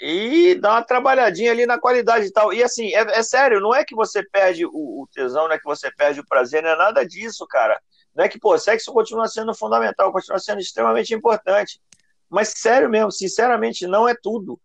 [0.00, 2.52] e dá uma trabalhadinha ali na qualidade e tal.
[2.52, 5.58] E assim, é, é sério, não é que você perde o, o, tesão, não é
[5.58, 7.80] que você perde o prazer, não é nada disso, cara.
[8.14, 11.80] Não é que, pô, sexo continua sendo fundamental, continua sendo extremamente importante.
[12.28, 14.60] Mas sério mesmo, sinceramente, não é tudo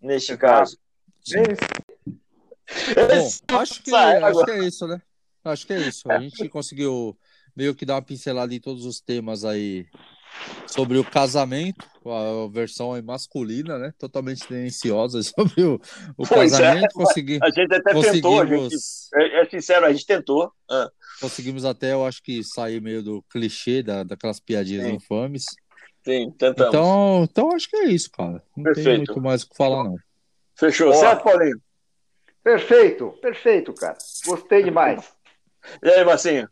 [0.00, 0.76] neste caso.
[1.34, 1.42] É.
[3.50, 5.00] Bom, acho que, acho que é isso, né?
[5.44, 6.10] Acho que é isso.
[6.10, 7.16] A gente conseguiu
[7.54, 9.86] meio que dar uma pincelada em todos os temas aí
[10.66, 13.92] sobre o casamento, a versão masculina, né?
[13.98, 15.80] Totalmente tendenciosa sobre o,
[16.16, 16.28] o é.
[16.28, 16.84] casamento.
[16.84, 16.92] É.
[16.92, 18.76] Consegui, a gente até tentou, a gente,
[19.14, 20.50] é, é, sincero, a gente tentou.
[20.70, 20.90] Ah.
[21.20, 24.94] Conseguimos até, eu acho que sair meio do clichê da, daquelas piadinhas Sim.
[24.94, 25.44] infames.
[26.04, 26.74] Sim, tentamos.
[26.74, 28.42] Então, então acho que é isso, cara.
[28.56, 28.88] Não Perfeito.
[28.88, 29.96] tem muito mais o que falar, não.
[30.58, 31.00] Fechou, Boa.
[31.00, 31.60] certo, Paulinho?
[32.42, 33.96] Perfeito, perfeito, cara.
[34.26, 35.14] Gostei demais.
[35.82, 36.48] E aí, Marcinho?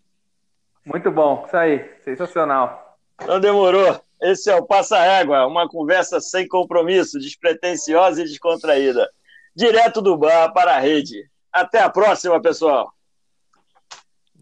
[0.85, 2.99] Muito bom, isso aí, sensacional.
[3.27, 4.01] Não demorou.
[4.21, 9.09] Esse é o Passa Égua, uma conversa sem compromisso, despretensiosa e descontraída.
[9.55, 11.29] Direto do bar para a rede.
[11.53, 12.93] Até a próxima, pessoal.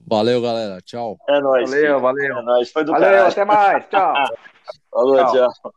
[0.07, 0.81] Valeu, galera.
[0.83, 1.17] Tchau.
[1.29, 1.71] É nóis.
[1.71, 2.39] Valeu, valeu.
[2.39, 2.71] É nóis.
[2.71, 3.29] Foi do valeu, caralho.
[3.29, 3.89] até mais.
[3.89, 4.15] Tchau.
[4.91, 5.33] Falou, tchau.
[5.33, 5.73] tchau.